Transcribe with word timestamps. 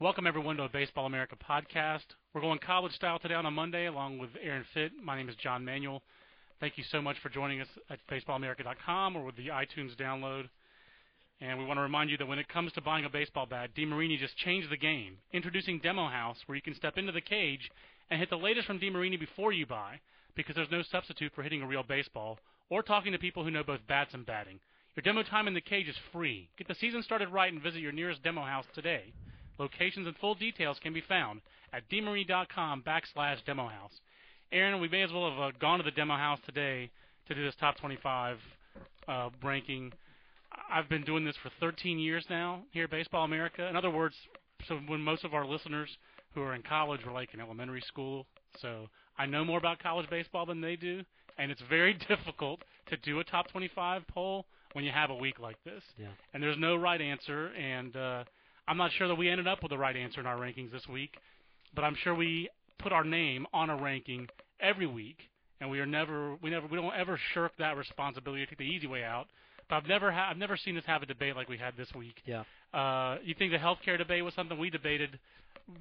Welcome 0.00 0.26
everyone 0.26 0.56
to 0.56 0.62
a 0.62 0.68
Baseball 0.70 1.04
America 1.04 1.36
podcast. 1.36 2.06
We're 2.32 2.40
going 2.40 2.58
college 2.58 2.94
style 2.94 3.18
today 3.18 3.34
on 3.34 3.44
a 3.44 3.50
Monday, 3.50 3.84
along 3.84 4.16
with 4.16 4.30
Aaron 4.42 4.64
Fitt. 4.72 4.92
My 5.04 5.14
name 5.14 5.28
is 5.28 5.36
John 5.36 5.62
Manuel. 5.62 6.00
Thank 6.58 6.78
you 6.78 6.84
so 6.90 7.02
much 7.02 7.18
for 7.22 7.28
joining 7.28 7.60
us 7.60 7.68
at 7.90 7.98
baseballamerica.com 8.10 9.14
or 9.14 9.26
with 9.26 9.36
the 9.36 9.48
iTunes 9.48 9.94
download. 10.00 10.48
And 11.42 11.58
we 11.58 11.66
want 11.66 11.76
to 11.76 11.82
remind 11.82 12.08
you 12.08 12.16
that 12.16 12.26
when 12.26 12.38
it 12.38 12.48
comes 12.48 12.72
to 12.72 12.80
buying 12.80 13.04
a 13.04 13.10
baseball 13.10 13.44
bat, 13.44 13.74
DeMarini 13.76 14.18
just 14.18 14.38
changed 14.38 14.70
the 14.70 14.78
game, 14.78 15.18
introducing 15.34 15.80
Demo 15.80 16.08
House, 16.08 16.38
where 16.46 16.56
you 16.56 16.62
can 16.62 16.74
step 16.74 16.96
into 16.96 17.12
the 17.12 17.20
cage 17.20 17.70
and 18.10 18.18
hit 18.18 18.30
the 18.30 18.36
latest 18.36 18.66
from 18.66 18.80
DeMarini 18.80 19.20
before 19.20 19.52
you 19.52 19.66
buy, 19.66 20.00
because 20.34 20.56
there's 20.56 20.70
no 20.70 20.82
substitute 20.90 21.32
for 21.34 21.42
hitting 21.42 21.60
a 21.60 21.66
real 21.66 21.82
baseball 21.82 22.38
or 22.70 22.82
talking 22.82 23.12
to 23.12 23.18
people 23.18 23.44
who 23.44 23.50
know 23.50 23.62
both 23.62 23.86
bats 23.86 24.14
and 24.14 24.24
batting. 24.24 24.60
Your 24.96 25.02
demo 25.02 25.24
time 25.24 25.46
in 25.46 25.52
the 25.52 25.60
cage 25.60 25.88
is 25.88 25.96
free. 26.10 26.48
Get 26.56 26.68
the 26.68 26.74
season 26.80 27.02
started 27.02 27.28
right 27.28 27.52
and 27.52 27.62
visit 27.62 27.82
your 27.82 27.92
nearest 27.92 28.22
Demo 28.22 28.40
House 28.40 28.64
today. 28.74 29.12
Locations 29.60 30.06
and 30.06 30.16
full 30.16 30.34
details 30.34 30.78
can 30.82 30.94
be 30.94 31.02
found 31.02 31.42
at 31.74 31.86
demarini.com 31.90 32.82
backslash 32.82 33.44
demo 33.44 33.68
house. 33.68 33.92
Aaron, 34.52 34.80
we 34.80 34.88
may 34.88 35.02
as 35.02 35.12
well 35.12 35.30
have 35.30 35.38
uh, 35.38 35.50
gone 35.60 35.78
to 35.78 35.84
the 35.84 35.90
demo 35.90 36.16
house 36.16 36.38
today 36.46 36.90
to 37.28 37.34
do 37.34 37.44
this 37.44 37.54
top 37.60 37.76
25 37.76 38.38
uh, 39.06 39.28
ranking. 39.44 39.92
I've 40.72 40.88
been 40.88 41.04
doing 41.04 41.26
this 41.26 41.36
for 41.42 41.50
13 41.60 41.98
years 41.98 42.24
now 42.30 42.62
here 42.70 42.84
at 42.84 42.90
Baseball 42.90 43.24
America. 43.24 43.68
In 43.68 43.76
other 43.76 43.90
words, 43.90 44.14
so 44.66 44.76
when 44.86 45.02
most 45.02 45.24
of 45.24 45.34
our 45.34 45.46
listeners 45.46 45.90
who 46.34 46.40
are 46.40 46.54
in 46.54 46.62
college 46.62 47.04
were 47.04 47.12
like 47.12 47.34
in 47.34 47.40
elementary 47.40 47.82
school, 47.82 48.24
so 48.62 48.88
I 49.18 49.26
know 49.26 49.44
more 49.44 49.58
about 49.58 49.78
college 49.78 50.08
baseball 50.08 50.46
than 50.46 50.62
they 50.62 50.76
do, 50.76 51.02
and 51.36 51.50
it's 51.50 51.62
very 51.68 51.92
difficult 52.08 52.62
to 52.88 52.96
do 52.96 53.20
a 53.20 53.24
top 53.24 53.50
25 53.50 54.08
poll 54.08 54.46
when 54.72 54.86
you 54.86 54.90
have 54.90 55.10
a 55.10 55.14
week 55.14 55.38
like 55.38 55.62
this. 55.64 55.82
Yeah. 55.98 56.06
And 56.32 56.42
there's 56.42 56.58
no 56.58 56.76
right 56.76 57.00
answer, 57.00 57.48
and 57.48 57.94
uh, 57.94 58.24
I'm 58.70 58.76
not 58.76 58.92
sure 58.92 59.08
that 59.08 59.16
we 59.16 59.28
ended 59.28 59.48
up 59.48 59.64
with 59.64 59.70
the 59.70 59.78
right 59.78 59.96
answer 59.96 60.20
in 60.20 60.26
our 60.26 60.36
rankings 60.36 60.70
this 60.70 60.86
week, 60.86 61.16
but 61.74 61.82
I'm 61.82 61.96
sure 62.04 62.14
we 62.14 62.48
put 62.78 62.92
our 62.92 63.02
name 63.02 63.44
on 63.52 63.68
a 63.68 63.76
ranking 63.76 64.28
every 64.60 64.86
week, 64.86 65.18
and 65.60 65.68
we 65.68 65.80
are 65.80 65.86
never 65.86 66.36
we 66.40 66.50
never 66.50 66.68
we 66.68 66.76
don't 66.76 66.94
ever 66.94 67.18
shirk 67.34 67.50
that 67.58 67.76
responsibility. 67.76 68.46
Take 68.46 68.58
the 68.58 68.64
easy 68.64 68.86
way 68.86 69.02
out. 69.02 69.26
But 69.68 69.74
I've 69.74 69.88
never 69.88 70.12
ha- 70.12 70.28
I've 70.30 70.36
never 70.36 70.56
seen 70.56 70.78
us 70.78 70.84
have 70.86 71.02
a 71.02 71.06
debate 71.06 71.34
like 71.34 71.48
we 71.48 71.58
had 71.58 71.76
this 71.76 71.88
week. 71.96 72.22
Yeah. 72.24 72.44
Uh, 72.72 73.16
you 73.24 73.34
think 73.34 73.50
the 73.50 73.58
healthcare 73.58 73.98
debate 73.98 74.24
was 74.24 74.34
something 74.34 74.56
we 74.56 74.70
debated? 74.70 75.18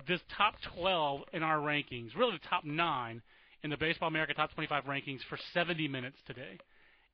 This 0.08 0.20
top 0.36 0.56
12 0.76 1.22
in 1.34 1.44
our 1.44 1.60
rankings, 1.60 2.16
really 2.18 2.32
the 2.42 2.48
top 2.50 2.66
nine 2.66 3.22
in 3.64 3.70
the 3.70 3.78
Baseball 3.78 4.08
America 4.08 4.34
Top 4.34 4.52
25 4.56 4.86
rankings 4.86 5.20
for 5.30 5.38
70 5.54 5.88
minutes 5.88 6.18
today, 6.26 6.58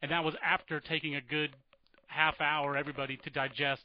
and 0.02 0.10
that 0.10 0.24
was 0.24 0.36
after 0.42 0.80
taking 0.80 1.16
a 1.16 1.22
good 1.22 1.50
half 2.08 2.40
hour 2.40 2.78
everybody 2.78 3.18
to 3.18 3.30
digest 3.30 3.84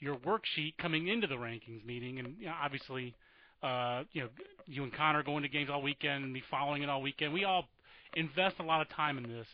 your 0.00 0.16
worksheet 0.16 0.76
coming 0.78 1.08
into 1.08 1.26
the 1.26 1.36
rankings 1.36 1.84
meeting, 1.84 2.18
and 2.18 2.34
you 2.38 2.46
know, 2.46 2.54
obviously, 2.62 3.14
uh, 3.62 4.04
you 4.12 4.22
know, 4.22 4.28
you 4.66 4.82
and 4.82 4.92
Connor 4.92 5.22
going 5.22 5.42
to 5.42 5.48
games 5.48 5.70
all 5.70 5.82
weekend, 5.82 6.24
and 6.24 6.32
me 6.32 6.42
following 6.50 6.82
it 6.82 6.88
all 6.88 7.02
weekend. 7.02 7.32
We 7.32 7.44
all 7.44 7.68
invest 8.14 8.56
a 8.58 8.62
lot 8.62 8.80
of 8.80 8.88
time 8.88 9.18
in 9.18 9.24
this, 9.24 9.46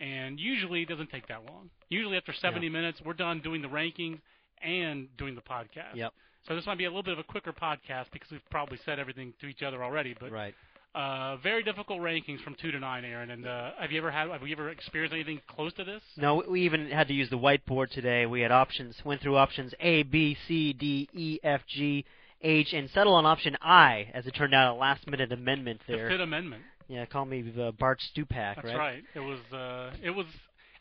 and 0.00 0.38
usually 0.38 0.82
it 0.82 0.88
doesn't 0.88 1.10
take 1.10 1.26
that 1.28 1.44
long. 1.44 1.70
Usually 1.88 2.16
after 2.16 2.32
70 2.32 2.66
Yeah. 2.66 2.72
minutes, 2.72 3.00
we're 3.04 3.12
done 3.14 3.40
doing 3.40 3.62
the 3.62 3.68
rankings 3.68 4.20
and 4.62 5.08
doing 5.16 5.34
the 5.34 5.42
podcast. 5.42 5.94
Yep. 5.96 6.12
So 6.46 6.54
this 6.56 6.64
might 6.66 6.78
be 6.78 6.84
a 6.84 6.88
little 6.88 7.02
bit 7.02 7.12
of 7.12 7.18
a 7.18 7.24
quicker 7.24 7.52
podcast 7.52 8.06
because 8.12 8.30
we've 8.30 8.48
probably 8.50 8.78
said 8.78 8.98
everything 8.98 9.34
to 9.40 9.46
each 9.46 9.62
other 9.62 9.82
already. 9.84 10.14
But 10.18 10.30
Right. 10.32 10.54
Uh, 10.94 11.36
very 11.42 11.62
difficult 11.62 12.00
rankings 12.00 12.42
from 12.42 12.56
two 12.60 12.70
to 12.72 12.78
nine, 12.80 13.04
Aaron. 13.04 13.30
And 13.30 13.46
uh, 13.46 13.70
have 13.80 13.92
you 13.92 13.98
ever 13.98 14.10
had? 14.10 14.28
Have 14.28 14.42
you 14.42 14.52
ever 14.54 14.70
experienced 14.70 15.14
anything 15.14 15.40
close 15.48 15.72
to 15.74 15.84
this? 15.84 16.02
No, 16.16 16.42
we 16.48 16.62
even 16.62 16.90
had 16.90 17.08
to 17.08 17.14
use 17.14 17.30
the 17.30 17.38
whiteboard 17.38 17.90
today. 17.90 18.26
We 18.26 18.40
had 18.40 18.50
options, 18.52 18.96
went 19.04 19.20
through 19.20 19.36
options 19.36 19.72
A, 19.80 20.02
B, 20.02 20.36
C, 20.48 20.72
D, 20.72 21.08
E, 21.12 21.38
F, 21.44 21.60
G, 21.68 22.04
H, 22.42 22.72
and 22.72 22.90
settled 22.90 23.14
on 23.16 23.26
option 23.26 23.56
I, 23.62 24.08
as 24.14 24.26
it 24.26 24.32
turned 24.32 24.54
out, 24.54 24.74
a 24.74 24.78
last-minute 24.78 25.30
amendment 25.32 25.80
The 25.86 25.96
there. 25.96 26.08
Fifth 26.10 26.20
Amendment. 26.20 26.62
Yeah, 26.88 27.04
call 27.06 27.24
me 27.24 27.52
uh, 27.60 27.70
Bart 27.70 28.00
Stupak, 28.12 28.56
That's 28.56 28.64
right? 28.66 28.76
right. 28.76 29.04
It 29.14 29.20
was. 29.20 29.38
Uh, 29.52 29.92
it 30.02 30.10
was. 30.10 30.26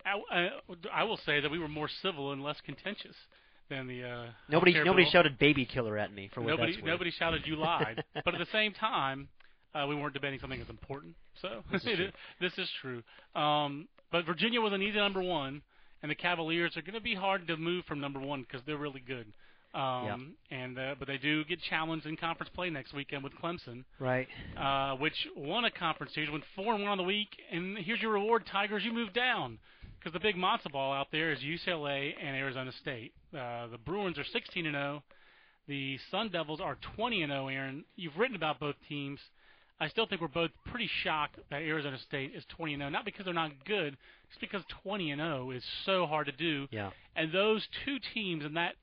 I, 0.03 0.35
I, 0.35 0.49
I 0.91 1.03
will 1.03 1.19
say 1.23 1.39
that 1.39 1.51
we 1.51 1.59
were 1.59 1.67
more 1.67 1.89
civil 2.01 2.31
and 2.31 2.43
less 2.43 2.57
contentious 2.65 3.15
than 3.69 3.85
the. 3.85 4.03
Uh, 4.03 4.25
Nobody, 4.49 4.73
nobody 4.83 5.03
bill. 5.03 5.11
shouted 5.11 5.37
"baby 5.37 5.65
killer" 5.67 5.99
at 5.99 6.11
me 6.11 6.31
for 6.33 6.41
what 6.41 6.49
Nobody, 6.51 6.71
that's 6.71 6.81
worth. 6.81 6.91
nobody 6.91 7.11
shouted 7.11 7.41
you 7.45 7.57
lied. 7.57 8.03
but 8.25 8.33
at 8.33 8.39
the 8.39 8.47
same 8.51 8.73
time, 8.73 9.27
uh, 9.75 9.85
we 9.87 9.95
weren't 9.95 10.13
debating 10.13 10.39
something 10.39 10.61
as 10.61 10.69
important. 10.69 11.15
So 11.41 11.63
This 11.71 11.83
is 11.85 11.95
true. 11.97 12.09
this 12.41 12.57
is 12.57 12.69
true. 12.81 13.03
Um, 13.41 13.87
but 14.11 14.25
Virginia 14.25 14.59
was 14.61 14.73
an 14.73 14.81
easy 14.81 14.97
number 14.97 15.21
one, 15.21 15.61
and 16.01 16.09
the 16.09 16.15
Cavaliers 16.15 16.75
are 16.77 16.81
going 16.81 16.95
to 16.95 17.01
be 17.01 17.15
hard 17.15 17.47
to 17.47 17.57
move 17.57 17.85
from 17.85 17.99
number 17.99 18.19
one 18.19 18.41
because 18.41 18.61
they're 18.65 18.77
really 18.77 19.03
good. 19.05 19.27
Um, 19.73 20.33
And 20.49 20.79
uh, 20.79 20.95
but 20.97 21.07
they 21.07 21.17
do 21.19 21.43
get 21.45 21.59
challenged 21.69 22.07
in 22.07 22.17
conference 22.17 22.49
play 22.55 22.71
next 22.71 22.91
weekend 22.93 23.23
with 23.23 23.33
Clemson, 23.35 23.83
Right. 23.99 24.27
uh, 24.57 24.95
which 24.95 25.27
won 25.37 25.65
a 25.65 25.69
conference 25.71 26.13
series, 26.15 26.31
went 26.31 26.43
four 26.55 26.73
and 26.73 26.81
one 26.81 26.91
on 26.91 26.97
the 26.97 27.03
week. 27.03 27.29
And 27.51 27.77
here's 27.77 28.01
your 28.01 28.13
reward, 28.13 28.47
Tigers. 28.51 28.83
You 28.83 28.91
move 28.91 29.13
down 29.13 29.59
because 29.99 30.11
the 30.13 30.19
big 30.19 30.35
matzo 30.35 30.71
ball 30.71 30.91
out 30.91 31.09
there 31.11 31.31
is 31.31 31.39
UCLA 31.41 32.13
and 32.19 32.35
Arizona 32.35 32.71
State. 32.81 33.13
Uh, 33.31 33.67
the 33.67 33.77
Bruins 33.77 34.17
are 34.17 34.23
16 34.23 34.65
and 34.65 34.73
0. 34.73 35.03
The 35.67 35.99
Sun 36.09 36.29
Devils 36.29 36.61
are 36.61 36.75
20 36.95 37.21
and 37.21 37.31
0. 37.31 37.47
Aaron, 37.49 37.85
you've 37.95 38.17
written 38.17 38.35
about 38.35 38.59
both 38.59 38.75
teams. 38.87 39.19
I 39.81 39.87
still 39.87 40.05
think 40.05 40.21
we're 40.21 40.27
both 40.27 40.51
pretty 40.65 40.89
shocked 41.03 41.37
that 41.49 41.61
Arizona 41.61 41.97
State 41.99 42.33
is 42.35 42.43
20 42.49 42.73
and 42.73 42.81
0. 42.81 42.89
Not 42.89 43.05
because 43.05 43.25
they're 43.25 43.33
not 43.33 43.51
good, 43.65 43.95
just 44.29 44.41
because 44.41 44.61
20 44.83 45.11
and 45.11 45.21
0 45.21 45.51
is 45.51 45.63
so 45.85 46.05
hard 46.05 46.25
to 46.27 46.31
do. 46.33 46.67
Yeah. 46.71 46.91
And 47.15 47.31
those 47.31 47.67
two 47.85 47.97
teams 48.13 48.43
and 48.43 48.57
that 48.57 48.75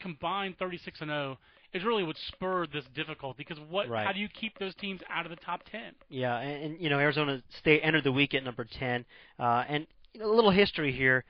combined 0.00 0.58
36 0.58 1.00
and 1.00 1.10
0 1.10 1.38
is 1.72 1.84
really 1.84 2.04
what 2.04 2.16
spurred 2.28 2.70
this 2.72 2.84
difficulty. 2.94 3.44
Because 3.48 3.62
what? 3.70 3.88
Right. 3.88 4.06
How 4.06 4.12
do 4.12 4.20
you 4.20 4.28
keep 4.28 4.58
those 4.58 4.74
teams 4.74 5.00
out 5.10 5.24
of 5.24 5.30
the 5.30 5.36
top 5.36 5.62
10? 5.70 5.80
Yeah, 6.10 6.38
and, 6.38 6.64
and 6.64 6.80
you 6.80 6.90
know 6.90 6.98
Arizona 6.98 7.42
State 7.58 7.80
entered 7.82 8.04
the 8.04 8.12
week 8.12 8.34
at 8.34 8.44
number 8.44 8.64
10, 8.78 9.04
uh, 9.38 9.64
and 9.68 9.86
you 10.12 10.20
know, 10.20 10.30
a 10.30 10.34
little 10.34 10.50
history 10.50 10.92
here. 10.92 11.24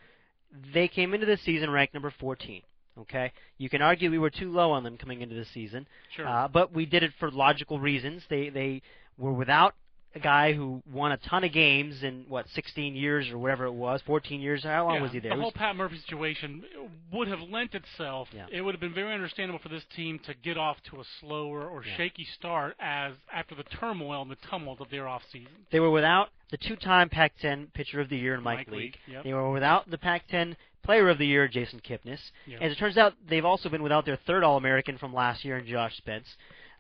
They 0.75 0.89
came 0.89 1.15
into 1.15 1.27
the 1.27 1.39
season 1.39 1.71
ranked 1.71 1.95
number 1.95 2.13
14. 2.19 2.63
Okay, 2.99 3.33
you 3.57 3.71
can 3.71 3.81
argue 3.81 4.11
we 4.11 4.19
were 4.19 4.29
too 4.29 4.53
low 4.53 4.71
on 4.73 4.83
them 4.85 4.99
coming 4.99 5.23
into 5.23 5.35
the 5.35 5.47
season, 5.55 5.87
Sure. 6.15 6.29
uh, 6.29 6.47
but 6.47 6.75
we 6.75 6.85
did 6.85 7.03
it 7.03 7.13
for 7.19 7.31
logical 7.31 7.81
reasons. 7.81 8.23
They 8.29 8.51
they 8.51 8.83
were 9.19 9.33
without 9.33 9.75
a 10.15 10.21
guy 10.21 10.53
who 10.53 10.83
won 10.93 11.11
a 11.13 11.17
ton 11.17 11.43
of 11.43 11.53
games 11.53 12.03
in 12.03 12.27
what 12.29 12.47
16 12.55 12.95
years 12.95 13.31
or 13.31 13.39
whatever 13.39 13.65
it 13.65 13.73
was, 13.73 14.03
14 14.07 14.41
years. 14.43 14.63
How 14.63 14.85
long 14.85 14.97
yeah, 14.97 15.03
was 15.03 15.13
he 15.13 15.21
there? 15.21 15.35
The 15.35 15.41
whole 15.41 15.53
Pat 15.53 15.75
Murphy 15.75 15.97
situation 15.99 16.63
would 17.13 17.29
have 17.29 17.41
lent 17.41 17.75
itself. 17.75 18.29
Yeah. 18.35 18.47
It 18.53 18.61
would 18.61 18.75
have 18.75 18.81
been 18.81 18.93
very 18.93 19.15
understandable 19.15 19.59
for 19.59 19.71
this 19.71 19.85
team 19.97 20.19
to 20.27 20.35
get 20.35 20.59
off 20.59 20.77
to 20.91 21.01
a 21.01 21.05
slower 21.21 21.67
or 21.67 21.83
Yeah. 21.83 21.97
shaky 21.97 22.27
start 22.39 22.77
as 22.79 23.15
after 23.33 23.55
the 23.55 23.63
turmoil 23.65 24.21
and 24.21 24.31
the 24.31 24.37
tumult 24.51 24.83
of 24.83 24.91
their 24.91 25.09
off 25.09 25.23
season. 25.33 25.53
They 25.71 25.81
were 25.81 25.91
without 25.91 26.29
the 26.51 26.59
two-time 26.59 27.09
Pac-10 27.09 27.73
Pitcher 27.73 28.01
of 28.01 28.11
the 28.11 28.19
Year, 28.19 28.39
Mike, 28.39 28.59
Mike 28.59 28.69
Leake. 28.69 28.79
Leake, 28.79 28.99
yep. 29.07 29.25
They 29.25 29.33
were 29.33 29.51
without 29.51 29.91
the 29.91 29.97
Pac-10 29.97 30.57
Player 30.83 31.09
of 31.09 31.17
the 31.17 31.27
Year, 31.27 31.49
Jason 31.49 31.81
Kipnis. 31.81 32.21
Yep. 32.47 32.61
As 32.61 32.73
it 32.73 32.75
turns 32.77 32.99
out, 32.99 33.15
they've 33.27 33.45
also 33.47 33.71
been 33.71 33.83
without 33.83 34.05
their 34.05 34.19
third 34.27 34.45
All-American 34.45 34.99
from 34.99 35.15
last 35.15 35.43
year, 35.43 35.57
in 35.57 35.67
Josh 35.67 35.97
Spence. 35.97 36.27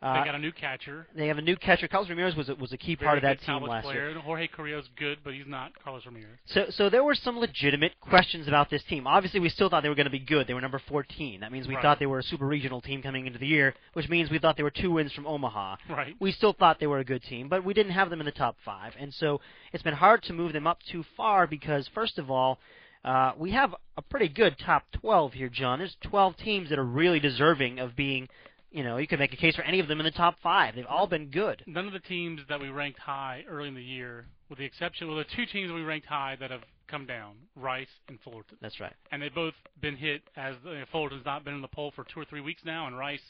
Uh, 0.02 0.18
they 0.18 0.24
got 0.26 0.34
a 0.34 0.38
new 0.38 0.50
catcher. 0.52 1.06
they 1.14 1.28
have 1.28 1.38
a 1.38 1.42
new 1.42 1.54
catcher. 1.56 1.86
Carlos 1.86 2.10
Ramirez 2.10 2.34
was 2.34 2.48
a, 2.48 2.54
was 2.56 2.72
a 2.72 2.76
key 2.76 2.96
Very 2.96 3.06
part 3.06 3.18
of 3.18 3.22
that 3.22 3.40
team 3.40 3.62
last 3.62 3.84
player. 3.84 4.10
year. 4.10 4.18
Jorge 4.20 4.48
Carrillo's 4.48 4.88
good, 4.98 5.18
but 5.22 5.32
he's 5.32 5.46
not 5.46 5.70
Carlos 5.82 6.04
Ramirez. 6.04 6.26
So, 6.46 6.66
so 6.70 6.90
there 6.90 7.04
were 7.04 7.14
some 7.14 7.38
legitimate 7.38 7.92
questions 8.00 8.48
about 8.48 8.68
this 8.68 8.82
team. 8.88 9.06
Obviously, 9.06 9.38
we 9.38 9.48
still 9.48 9.68
thought 9.70 9.82
they 9.84 9.88
were 9.88 9.94
going 9.94 10.06
to 10.06 10.10
be 10.10 10.18
good. 10.18 10.46
They 10.48 10.54
were 10.54 10.60
number 10.60 10.80
14. 10.88 11.40
That 11.40 11.52
means 11.52 11.68
we 11.68 11.74
Right. 11.76 11.82
thought 11.82 11.98
they 12.00 12.06
were 12.06 12.18
a 12.18 12.22
super 12.24 12.46
regional 12.46 12.80
team 12.80 13.00
coming 13.00 13.26
into 13.26 13.38
the 13.38 13.46
year, 13.46 13.74
which 13.92 14.08
means 14.08 14.28
we 14.30 14.38
thought 14.38 14.56
they 14.56 14.62
were 14.64 14.70
two 14.70 14.90
wins 14.90 15.12
from 15.12 15.26
Omaha. 15.26 15.76
Right. 15.88 16.14
We 16.18 16.32
still 16.32 16.52
thought 16.52 16.80
they 16.80 16.86
were 16.88 16.98
a 16.98 17.04
good 17.04 17.22
team, 17.22 17.48
but 17.48 17.64
we 17.64 17.72
didn't 17.72 17.92
have 17.92 18.10
them 18.10 18.18
in 18.20 18.26
the 18.26 18.32
top 18.32 18.56
five, 18.64 18.94
and 18.98 19.14
so 19.14 19.40
it's 19.72 19.82
been 19.84 19.94
hard 19.94 20.22
to 20.24 20.32
move 20.32 20.52
them 20.52 20.66
up 20.66 20.78
too 20.90 21.04
far 21.16 21.46
because, 21.46 21.88
first 21.94 22.18
of 22.18 22.30
all, 22.30 22.58
uh, 23.04 23.32
we 23.36 23.50
have 23.50 23.74
a 23.96 24.02
pretty 24.02 24.28
good 24.28 24.56
top 24.58 24.84
12 25.00 25.32
here, 25.32 25.48
John. 25.48 25.78
There's 25.80 25.96
12 26.02 26.36
teams 26.36 26.68
that 26.70 26.78
are 26.78 26.84
really 26.84 27.18
deserving 27.20 27.78
of 27.80 27.96
being, 27.96 28.28
you 28.72 28.82
know, 28.82 28.96
you 28.96 29.06
could 29.06 29.18
make 29.18 29.32
a 29.32 29.36
case 29.36 29.54
for 29.56 29.62
any 29.62 29.80
of 29.80 29.88
them 29.88 30.00
in 30.00 30.04
the 30.04 30.10
top 30.10 30.36
five. 30.42 30.74
They've 30.74 30.86
all 30.86 31.06
been 31.06 31.26
good. 31.30 31.62
None 31.66 31.86
of 31.86 31.92
the 31.92 32.00
teams 32.00 32.40
that 32.48 32.60
we 32.60 32.68
ranked 32.70 32.98
high 32.98 33.44
early 33.48 33.68
in 33.68 33.74
the 33.74 33.82
year, 33.82 34.26
with 34.48 34.58
the 34.58 34.64
exception, 34.64 35.08
well, 35.08 35.16
the 35.18 35.24
two 35.36 35.46
teams 35.46 35.68
that 35.68 35.74
we 35.74 35.82
ranked 35.82 36.06
high 36.06 36.36
that 36.40 36.50
have 36.50 36.62
come 36.88 37.06
down, 37.06 37.34
Rice 37.56 37.86
and 38.08 38.18
Fullerton. 38.22 38.58
That's 38.60 38.80
right. 38.80 38.92
and 39.10 39.22
they've 39.22 39.34
both 39.34 39.54
been 39.80 39.96
hit 39.96 40.22
as 40.36 40.56
uh, 40.66 40.84
Fullerton's 40.90 41.24
not 41.24 41.44
been 41.44 41.54
in 41.54 41.62
the 41.62 41.68
poll 41.68 41.92
for 41.94 42.04
two 42.04 42.20
or 42.20 42.24
three 42.24 42.40
weeks 42.40 42.62
now, 42.64 42.86
and 42.86 42.98
Rice 42.98 43.22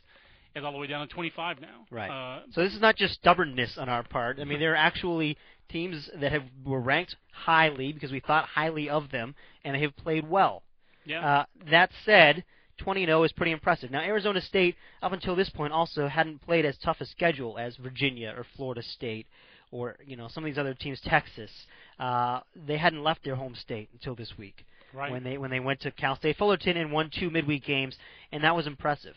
is 0.55 0.65
all 0.65 0.73
the 0.73 0.79
way 0.79 0.87
down 0.87 1.07
to 1.07 1.15
25 1.15 1.61
now. 1.61 1.87
Right. 1.91 2.11
Uh, 2.11 2.43
So 2.53 2.63
this 2.63 2.75
is 2.75 2.81
not 2.81 2.97
just 2.97 3.15
stubbornness 3.15 3.79
on 3.79 3.89
our 3.89 4.03
part. 4.03 4.39
I 4.41 4.45
mean, 4.45 4.59
there 4.61 4.73
are 4.73 4.77
actually 4.77 5.39
teams 5.71 6.11
that 6.21 6.31
have 6.33 6.43
were 6.65 6.81
ranked 6.81 7.17
highly 7.33 7.93
because 7.93 8.13
we 8.13 8.21
thought 8.21 8.47
highly 8.47 8.89
of 8.91 9.11
them, 9.11 9.35
and 9.65 9.75
they 9.75 9.81
have 9.81 9.97
played 9.97 10.29
well. 10.29 10.63
yeah. 11.07 11.27
Uh, 11.27 11.45
that 11.71 11.91
said, 12.05 12.45
20 12.79 13.07
0 13.07 13.23
is 13.25 13.33
pretty 13.33 13.53
impressive. 13.53 13.91
Now, 13.91 14.01
Arizona 14.01 14.41
State, 14.41 14.77
up 15.03 15.13
until 15.13 15.37
this 15.37 15.51
point, 15.51 15.73
also 15.73 16.09
hadn't 16.09 16.43
played 16.43 16.65
as 16.65 16.77
tough 16.79 17.01
a 17.01 17.07
schedule 17.07 17.59
as 17.59 17.77
Virginia 17.77 18.35
or 18.37 18.47
Florida 18.57 18.83
State 18.83 19.27
or 19.73 19.97
you 20.07 20.17
know 20.17 20.29
some 20.29 20.45
of 20.45 20.49
these 20.49 20.59
other 20.59 20.75
teams, 20.75 21.01
Texas. 21.01 21.51
Uh, 21.99 22.41
they 22.55 22.77
hadn't 22.77 23.03
left 23.03 23.25
their 23.25 23.35
home 23.35 23.55
state 23.55 23.89
until 23.93 24.15
this 24.15 24.33
week 24.39 24.65
right. 24.95 25.11
when 25.11 25.25
they 25.25 25.39
when 25.39 25.51
they 25.51 25.61
went 25.61 25.81
to 25.81 25.91
Cal 25.91 26.17
State 26.17 26.37
Fullerton 26.37 26.77
and 26.77 26.93
won 26.93 27.11
two 27.19 27.31
midweek 27.31 27.65
games, 27.65 27.97
and 28.31 28.45
that 28.45 28.55
was 28.55 28.67
impressive. 28.67 29.15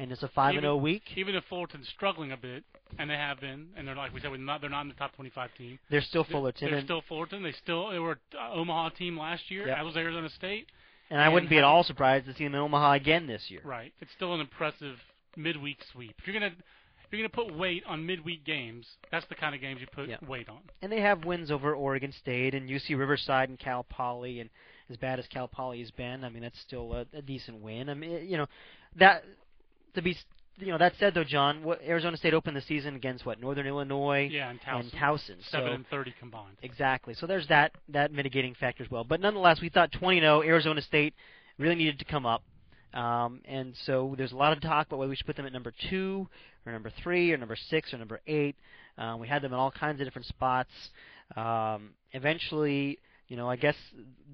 And 0.00 0.12
it's 0.12 0.22
a 0.22 0.28
five 0.28 0.50
and 0.50 0.58
Even- 0.58 0.62
zero 0.62 0.76
week. 0.76 1.02
Even 1.16 1.34
if 1.34 1.44
Fullerton's 1.48 1.88
struggling 1.88 2.30
a 2.30 2.36
bit, 2.36 2.62
and 2.98 3.10
they 3.10 3.16
have 3.16 3.40
been, 3.40 3.68
and 3.76 3.86
they're 3.86 3.96
like 3.96 4.14
we 4.14 4.20
said, 4.20 4.30
we're 4.30 4.36
not, 4.36 4.60
they're 4.60 4.70
not 4.70 4.82
in 4.82 4.88
the 4.88 4.94
top 4.94 5.14
25 5.16 5.50
team. 5.58 5.78
They're 5.90 6.00
still 6.00 6.22
They're- 6.22 6.32
Fullerton, 6.32 6.70
They're 6.70 6.82
still 6.82 7.02
Fullerton. 7.08 7.42
They 7.42 7.52
still 7.52 7.90
they 7.90 7.98
were 7.98 8.18
uh, 8.38 8.52
Omaha 8.52 8.90
team 8.90 9.18
last 9.18 9.50
year. 9.50 9.66
Yep. 9.66 9.78
As 9.78 9.84
was 9.84 9.96
Arizona 9.96 10.28
State. 10.30 10.68
And 11.10 11.20
I 11.20 11.28
wouldn't 11.28 11.50
be 11.50 11.58
at 11.58 11.64
all 11.64 11.84
surprised 11.84 12.26
to 12.26 12.34
see 12.34 12.44
them 12.44 12.54
in 12.54 12.60
Omaha 12.60 12.92
again 12.92 13.26
this 13.26 13.42
year. 13.48 13.60
Right. 13.64 13.92
It's 14.00 14.12
still 14.16 14.34
an 14.34 14.40
impressive 14.40 14.96
midweek 15.36 15.78
sweep. 15.92 16.14
If 16.18 16.26
you're 16.26 16.38
gonna 16.38 16.52
if 17.04 17.12
you're 17.12 17.26
gonna 17.26 17.48
put 17.48 17.56
weight 17.56 17.82
on 17.86 18.04
midweek 18.04 18.44
games, 18.44 18.86
that's 19.10 19.26
the 19.28 19.34
kind 19.34 19.54
of 19.54 19.60
games 19.60 19.80
you 19.80 19.86
put 19.86 20.08
Yep. 20.08 20.28
weight 20.28 20.48
on. 20.48 20.60
And 20.82 20.92
they 20.92 21.00
have 21.00 21.24
wins 21.24 21.50
over 21.50 21.74
Oregon 21.74 22.12
State 22.12 22.54
and 22.54 22.68
UC 22.68 22.98
Riverside 22.98 23.48
and 23.48 23.58
Cal 23.58 23.84
Poly, 23.84 24.40
and 24.40 24.50
as 24.90 24.96
bad 24.96 25.18
as 25.18 25.26
Cal 25.28 25.48
Poly 25.48 25.80
has 25.80 25.90
been, 25.90 26.24
I 26.24 26.28
mean 26.28 26.42
that's 26.42 26.60
still 26.60 26.92
a, 26.92 27.06
a 27.16 27.22
decent 27.22 27.62
win. 27.62 27.88
I 27.88 27.94
mean, 27.94 28.28
you 28.28 28.36
know, 28.36 28.46
that 28.96 29.24
to 29.94 30.02
be, 30.02 30.16
you 30.58 30.66
know, 30.68 30.78
that 30.78 30.94
said 30.98 31.14
though, 31.14 31.24
John, 31.24 31.62
what, 31.62 31.80
Arizona 31.82 32.16
State 32.16 32.34
opened 32.34 32.56
the 32.56 32.60
season 32.62 32.94
against 32.96 33.24
what 33.26 33.40
Northern 33.40 33.66
Illinois 33.66 34.28
Yeah, 34.30 34.50
and 34.50 34.60
Towson. 34.60 34.80
and 34.80 34.92
Towson. 34.92 35.36
Seven 35.50 35.68
so 35.68 35.72
and 35.72 35.86
thirty 35.88 36.14
combined. 36.18 36.56
exactly. 36.62 37.14
So 37.14 37.26
there's 37.26 37.46
that 37.48 37.72
that 37.90 38.12
mitigating 38.12 38.54
factor 38.54 38.82
as 38.84 38.90
well. 38.90 39.04
But 39.04 39.20
nonetheless, 39.20 39.60
we 39.60 39.68
thought 39.68 39.92
20-0 39.92 40.44
Arizona 40.46 40.82
State 40.82 41.14
really 41.58 41.74
needed 41.74 41.98
to 42.00 42.04
come 42.04 42.26
up. 42.26 42.42
Um, 42.94 43.40
and 43.44 43.74
so 43.84 44.14
there's 44.16 44.32
a 44.32 44.36
lot 44.36 44.52
of 44.52 44.60
talk 44.62 44.86
about 44.86 44.98
whether 44.98 45.10
we 45.10 45.16
should 45.16 45.26
put 45.26 45.36
them 45.36 45.46
at 45.46 45.52
number 45.52 45.72
two 45.90 46.26
or 46.64 46.72
number 46.72 46.90
three 47.02 47.32
or 47.32 47.36
number 47.36 47.56
six 47.56 47.92
or 47.92 47.98
number 47.98 48.20
eight. 48.26 48.56
Um, 48.96 49.20
we 49.20 49.28
had 49.28 49.42
them 49.42 49.52
in 49.52 49.58
all 49.58 49.70
kinds 49.70 50.00
of 50.00 50.06
different 50.06 50.26
spots. 50.26 50.70
Um, 51.36 51.90
eventually, 52.12 52.98
you 53.28 53.36
know, 53.36 53.48
I 53.48 53.56
guess 53.56 53.76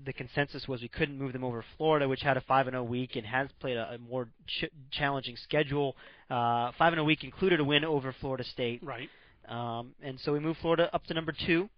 the 0.07 0.13
consensus 0.13 0.69
was 0.69 0.81
we 0.81 0.89
couldn't 0.89 1.19
move 1.19 1.33
them 1.33 1.45
over 1.45 1.65
Florida, 1.77 2.09
which 2.09 2.23
had 2.23 2.37
a 2.37 2.41
five 2.43 2.67
and 2.67 2.75
zero 2.75 2.85
week 2.85 3.17
and 3.17 3.27
has 3.27 3.49
played 3.61 3.77
a, 3.77 3.95
a 3.95 3.99
more 3.99 4.29
ch- 4.47 4.71
challenging 4.91 5.37
schedule. 5.37 5.97
Uh, 6.31 6.71
five 6.79 6.93
and 6.93 6.97
zero 6.97 7.05
week 7.05 7.25
included 7.25 7.61
a 7.61 7.65
win 7.65 7.85
over 7.85 8.15
Florida 8.21 8.45
State, 8.45 8.83
Right. 8.83 9.09
um, 9.49 9.95
and 10.03 10.19
so 10.21 10.33
we 10.33 10.41
moved 10.41 10.61
Florida 10.61 10.89
up 10.93 11.05
to 11.07 11.15
number 11.15 11.33
two. 11.47 11.69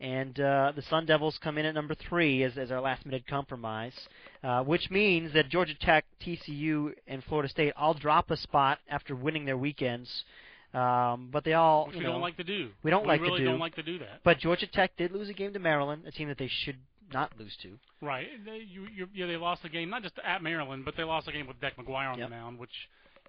And 0.00 0.38
uh, 0.40 0.72
the 0.74 0.82
Sun 0.82 1.06
Devils 1.06 1.38
come 1.44 1.58
in 1.58 1.66
at 1.66 1.74
number 1.76 1.94
three 1.94 2.42
as, 2.42 2.58
as 2.58 2.72
our 2.72 2.80
last 2.80 3.06
minute 3.06 3.22
compromise, 3.28 3.92
uh, 4.42 4.64
which 4.64 4.90
means 4.90 5.32
that 5.34 5.48
Georgia 5.48 5.74
Tech, 5.80 6.04
TCU, 6.26 6.92
and 7.06 7.22
Florida 7.22 7.48
State 7.48 7.72
all 7.76 7.94
drop 7.94 8.28
a 8.32 8.36
spot 8.36 8.80
after 8.88 9.14
winning 9.14 9.44
their 9.44 9.56
weekends. 9.56 10.24
Um, 10.74 11.28
but 11.30 11.44
they 11.44 11.52
all, 11.52 11.86
Which 11.86 11.94
you 11.96 11.98
we 12.00 12.04
know, 12.06 12.12
don't 12.12 12.20
like 12.22 12.36
to 12.38 12.44
do. 12.44 12.70
we 12.82 12.90
don't 12.90 13.06
like 13.06 13.20
to 13.20 13.36
do. 13.36 13.44
don't 13.44 13.58
like 13.58 13.74
to 13.74 13.82
do 13.82 13.98
that. 13.98 14.22
but 14.24 14.38
Georgia 14.38 14.66
Tech 14.66 14.96
did 14.96 15.12
lose 15.12 15.28
a 15.28 15.34
game 15.34 15.52
to 15.52 15.58
Maryland, 15.58 16.02
a 16.06 16.10
team 16.10 16.28
that 16.28 16.38
they 16.38 16.48
should 16.48 16.78
not 17.12 17.30
lose 17.38 17.54
to. 17.62 17.78
Right. 18.00 18.26
They, 18.44 18.64
you, 18.70 18.86
you, 18.94 19.06
yeah, 19.14 19.26
they 19.26 19.36
lost 19.36 19.62
the 19.62 19.68
game 19.68 19.90
not 19.90 20.02
just 20.02 20.14
at 20.24 20.42
Maryland, 20.42 20.84
but 20.86 20.96
they 20.96 21.04
lost 21.04 21.26
the 21.26 21.32
game 21.32 21.46
with 21.46 21.60
Deck 21.60 21.74
McGuire 21.76 22.10
on 22.10 22.18
Yep. 22.18 22.28
the 22.30 22.34
mound, 22.34 22.58
which, 22.58 22.70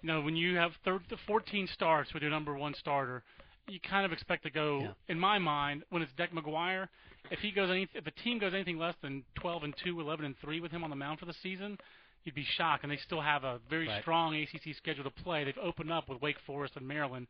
you 0.00 0.06
know, 0.06 0.22
when 0.22 0.36
you 0.36 0.56
have 0.56 0.72
thir- 0.86 1.00
14 1.26 1.68
starts 1.74 2.14
with 2.14 2.22
your 2.22 2.30
number 2.30 2.54
one 2.56 2.72
starter, 2.74 3.22
you 3.68 3.78
kind 3.80 4.06
of 4.06 4.12
expect 4.12 4.42
to 4.44 4.50
go. 4.50 4.80
Yeah. 4.80 4.88
In 5.08 5.18
my 5.18 5.38
mind, 5.38 5.82
when 5.90 6.00
it's 6.00 6.12
Deck 6.16 6.30
McGuire, 6.32 6.88
if 7.30 7.40
he 7.40 7.50
goes 7.50 7.68
any, 7.70 7.86
if 7.94 8.04
the 8.04 8.10
team 8.22 8.38
goes 8.38 8.54
anything 8.54 8.78
less 8.78 8.94
than 9.02 9.22
12 9.40 9.64
and 9.64 9.74
2, 9.84 10.00
11 10.00 10.24
and 10.24 10.34
3 10.40 10.60
with 10.60 10.70
him 10.70 10.82
on 10.82 10.88
the 10.90 10.96
mound 10.96 11.18
for 11.18 11.26
the 11.26 11.34
season, 11.42 11.76
you'd 12.24 12.34
be 12.34 12.44
shocked. 12.56 12.82
And 12.84 12.90
they 12.92 12.96
still 12.98 13.20
have 13.20 13.44
a 13.44 13.60
very 13.70 13.86
Right. 13.88 14.02
strong 14.02 14.34
ACC 14.34 14.72
schedule 14.74 15.04
to 15.04 15.10
play. 15.10 15.44
They've 15.44 15.58
opened 15.58 15.92
up 15.92 16.08
with 16.08 16.20
Wake 16.22 16.38
Forest 16.40 16.76
and 16.76 16.86
Maryland. 16.86 17.26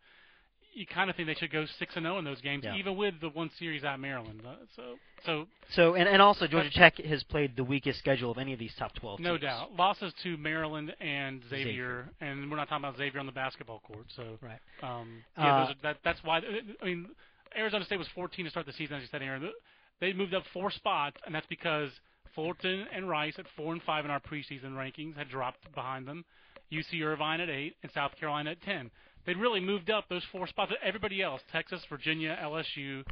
You 0.77 0.87
kind 0.87 1.09
of 1.09 1.15
think 1.15 1.29
they 1.29 1.35
should 1.35 1.53
go 1.53 1.67
six 1.67 1.95
and 1.95 2.05
zero 2.05 2.19
in 2.19 2.25
those 2.25 2.41
games, 2.41 2.65
Yeah. 2.65 2.75
even 2.75 2.97
with 2.97 3.21
the 3.21 3.29
one 3.29 3.49
series 3.51 3.85
at 3.85 4.01
Maryland. 4.01 4.43
Uh, 4.45 4.57
so, 4.75 4.99
so 5.25 5.49
So, 5.71 5.95
and, 5.95 6.09
and 6.09 6.21
also 6.21 6.49
Georgia 6.49 6.71
Tech 6.71 6.97
has 6.99 7.23
played 7.23 7.55
the 7.55 7.63
weakest 7.63 8.01
schedule 8.01 8.33
of 8.33 8.39
any 8.39 8.53
of 8.53 8.59
these 8.59 8.75
top 8.75 8.93
12 8.95 9.21
No 9.21 9.33
teams. 9.37 9.43
doubt. 9.43 9.77
Losses 9.77 10.13
to 10.25 10.37
Maryland 10.37 10.93
and 11.01 11.45
Xavier, 11.45 12.09
Xavier. 12.09 12.09
and 12.21 12.51
we're 12.51 12.57
not 12.57 12.69
talking 12.69 12.85
about 12.85 12.97
Xavier 12.97 13.21
on 13.21 13.27
the 13.27 13.31
basketball 13.33 13.79
court. 13.81 14.07
So, 14.17 14.37
Right. 14.41 14.59
um, 14.83 15.23
yeah, 15.39 15.45
Uh, 15.45 15.67
are, 15.69 15.75
that, 15.83 15.99
that's 16.03 16.25
why. 16.25 16.39
I 16.39 16.85
mean, 16.85 17.09
Arizona 17.57 17.85
State 17.85 17.99
was 18.01 18.09
14 18.09 18.45
to 18.47 18.51
start 18.51 18.67
the 18.67 18.73
season, 18.73 18.97
as 18.97 19.03
you 19.03 19.09
said, 19.09 19.23
Aaron. 19.23 19.53
They 20.01 20.13
moved 20.13 20.35
up 20.35 20.45
four 20.53 20.73
spots, 20.73 21.19
and 21.25 21.33
that's 21.33 21.47
because 21.47 21.93
Fullerton 22.35 22.87
and 22.93 23.09
Rice 23.09 23.35
at 23.39 23.47
four 23.57 23.73
and 23.73 23.83
five 23.83 24.05
in 24.05 24.11
our 24.11 24.21
preseason 24.21 24.73
rankings 24.73 25.17
had 25.17 25.29
dropped 25.29 25.73
behind 25.75 26.07
them. 26.07 26.25
UC 26.73 27.03
Irvine 27.03 27.41
at 27.41 27.51
eight 27.51 27.77
and 27.83 27.93
South 27.93 28.13
Carolina 28.19 28.53
at 28.53 28.63
10. 28.63 28.91
They'd 29.27 29.37
really 29.37 29.61
moved 29.61 29.91
up 29.91 30.09
those 30.09 30.25
four 30.33 30.47
spots. 30.47 30.73
Everybody 30.83 31.23
else, 31.23 31.41
Texas, 31.51 31.81
Virginia, 31.89 32.39
LSU, 32.43 33.05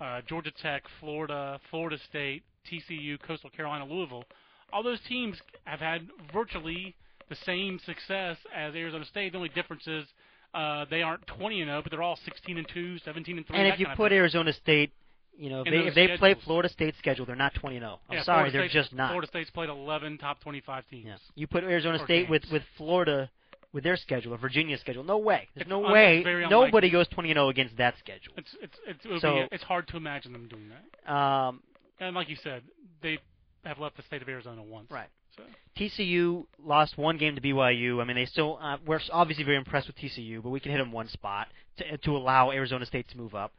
uh, 0.00 0.20
Georgia 0.28 0.52
Tech, 0.62 0.84
Florida, 1.00 1.58
Florida 1.70 1.96
State, 2.08 2.42
TCU, 2.70 3.20
Coastal 3.22 3.50
Carolina, 3.50 3.84
Louisville, 3.84 4.24
all 4.72 4.82
those 4.82 5.00
teams 5.08 5.36
have 5.64 5.80
had 5.80 6.08
virtually 6.32 6.94
the 7.28 7.36
same 7.44 7.80
success 7.84 8.36
as 8.54 8.74
Arizona 8.74 9.04
State. 9.04 9.32
The 9.32 9.38
only 9.38 9.48
difference 9.50 9.86
is 9.86 10.06
uh, 10.54 10.84
they 10.90 11.02
aren't 11.02 11.26
20 11.26 11.62
and 11.62 11.68
0, 11.68 11.82
but 11.82 11.90
they're 11.90 12.02
all 12.02 12.18
16 12.24 12.58
and 12.58 12.68
2, 12.72 12.98
17 12.98 13.36
and 13.38 13.46
3. 13.46 13.56
And 13.56 13.68
if 13.68 13.80
you 13.80 13.86
put. 13.96 14.12
Arizona 14.12 14.52
State, 14.52 14.92
you 15.38 15.50
know, 15.50 15.62
if 15.64 15.70
they, 15.70 15.78
if 15.88 15.94
they 15.94 16.16
play. 16.16 16.34
Florida 16.44 16.68
State's 16.68 16.98
schedule, 16.98 17.26
they're 17.26 17.36
not 17.36 17.54
20 17.54 17.78
0. 17.78 17.98
I'm 18.08 18.16
yeah, 18.16 18.22
sorry, 18.22 18.50
Florida 18.50 18.52
they're 18.58 18.68
State's- 18.68 18.84
just 18.86 18.94
not. 18.96 19.10
Florida 19.10 19.26
State's 19.28 19.50
played 19.50 19.68
11 19.68 20.18
top 20.18 20.40
25 20.40 20.84
teams. 20.88 21.06
Yeah. 21.06 21.16
You 21.34 21.46
put 21.46 21.64
Arizona 21.64 21.98
Or 22.00 22.04
State 22.04 22.28
with 22.30 22.42
games. 22.42 22.52
with 22.52 22.62
Florida 22.76 23.30
with 23.72 23.84
their 23.84 23.96
schedule 23.96 24.32
or 24.32 24.38
Virginia 24.38 24.78
schedule. 24.78 25.04
No 25.04 25.18
way. 25.18 25.48
There's 25.54 25.62
It's 25.62 25.68
no 25.70 25.84
un- 25.84 25.92
way. 25.92 26.22
Nobody 26.24 26.44
unlikely. 26.88 26.90
goes 26.90 27.08
20 27.08 27.28
0 27.34 27.48
against 27.50 27.76
that 27.76 27.94
schedule. 27.98 28.32
It's 28.36 28.54
it's 28.62 28.78
it's, 29.04 29.22
So- 29.22 29.34
be, 29.34 29.48
it's 29.52 29.64
hard 29.64 29.86
to 29.88 29.96
imagine 29.96 30.32
them 30.32 30.48
doing 30.48 30.70
that. 30.70 31.12
Um, 31.12 31.62
And 32.00 32.14
like 32.14 32.28
you 32.28 32.36
said, 32.36 32.62
they 33.02 33.18
have 33.64 33.78
left 33.78 33.96
the 33.96 34.02
state 34.04 34.22
of 34.22 34.28
Arizona 34.28 34.62
once. 34.62 34.90
Right. 34.90 35.08
So 35.36 35.42
TCU 35.78 36.46
lost 36.64 36.96
one 36.96 37.18
game 37.18 37.34
to 37.34 37.40
BYU. 37.42 38.00
I 38.00 38.04
mean, 38.04 38.16
they 38.16 38.24
still 38.24 38.58
uh, 38.62 38.78
we're 38.86 39.00
obviously 39.12 39.44
very 39.44 39.56
impressed 39.58 39.86
with 39.86 39.96
TCU, 39.96 40.42
but 40.42 40.48
we 40.50 40.60
can 40.60 40.72
hit 40.72 40.78
them 40.78 40.92
one 40.92 41.08
spot 41.08 41.48
to, 41.78 41.98
to 41.98 42.16
allow 42.16 42.50
Arizona 42.52 42.86
State 42.86 43.08
to 43.08 43.16
move 43.18 43.34
up. 43.34 43.52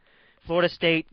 Florida 0.47 0.69
State, 0.69 1.05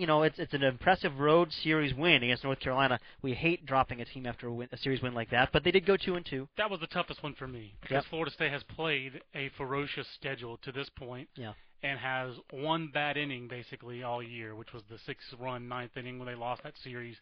you 0.00 0.06
know, 0.06 0.22
it's 0.22 0.38
it's 0.38 0.54
an 0.54 0.62
impressive 0.62 1.18
road 1.20 1.52
series 1.62 1.92
win 1.94 2.22
against 2.22 2.42
North 2.42 2.58
Carolina. 2.60 2.98
We 3.22 3.34
hate 3.34 3.66
dropping 3.66 4.00
a 4.00 4.04
team 4.06 4.24
after 4.26 4.46
a, 4.46 4.52
win, 4.52 4.68
a 4.72 4.78
series 4.78 5.02
win 5.02 5.12
like 5.14 5.30
that, 5.30 5.50
but 5.52 5.62
they 5.62 5.70
did 5.70 5.84
go 5.84 5.96
two 5.96 6.14
and 6.16 6.24
two. 6.24 6.48
that 6.56 6.70
was 6.70 6.80
the 6.80 6.86
toughest 6.86 7.22
one 7.22 7.34
for 7.34 7.46
me 7.46 7.74
because 7.82 7.96
Yep. 7.96 8.04
Florida 8.10 8.30
State 8.32 8.50
has 8.50 8.62
played 8.64 9.20
a 9.34 9.50
ferocious 9.58 10.06
schedule 10.18 10.56
to 10.64 10.72
this 10.72 10.88
point. 10.96 11.28
Yeah. 11.36 11.52
and 11.82 11.98
has 11.98 12.34
one 12.52 12.88
bad 12.92 13.16
inning 13.16 13.48
basically 13.48 14.02
all 14.02 14.22
year, 14.22 14.54
which 14.54 14.72
was 14.74 14.82
the 14.90 14.98
six-run 15.06 15.66
ninth 15.68 15.96
inning 15.96 16.18
when 16.18 16.26
they 16.28 16.34
lost 16.34 16.62
that 16.62 16.74
series 16.84 17.16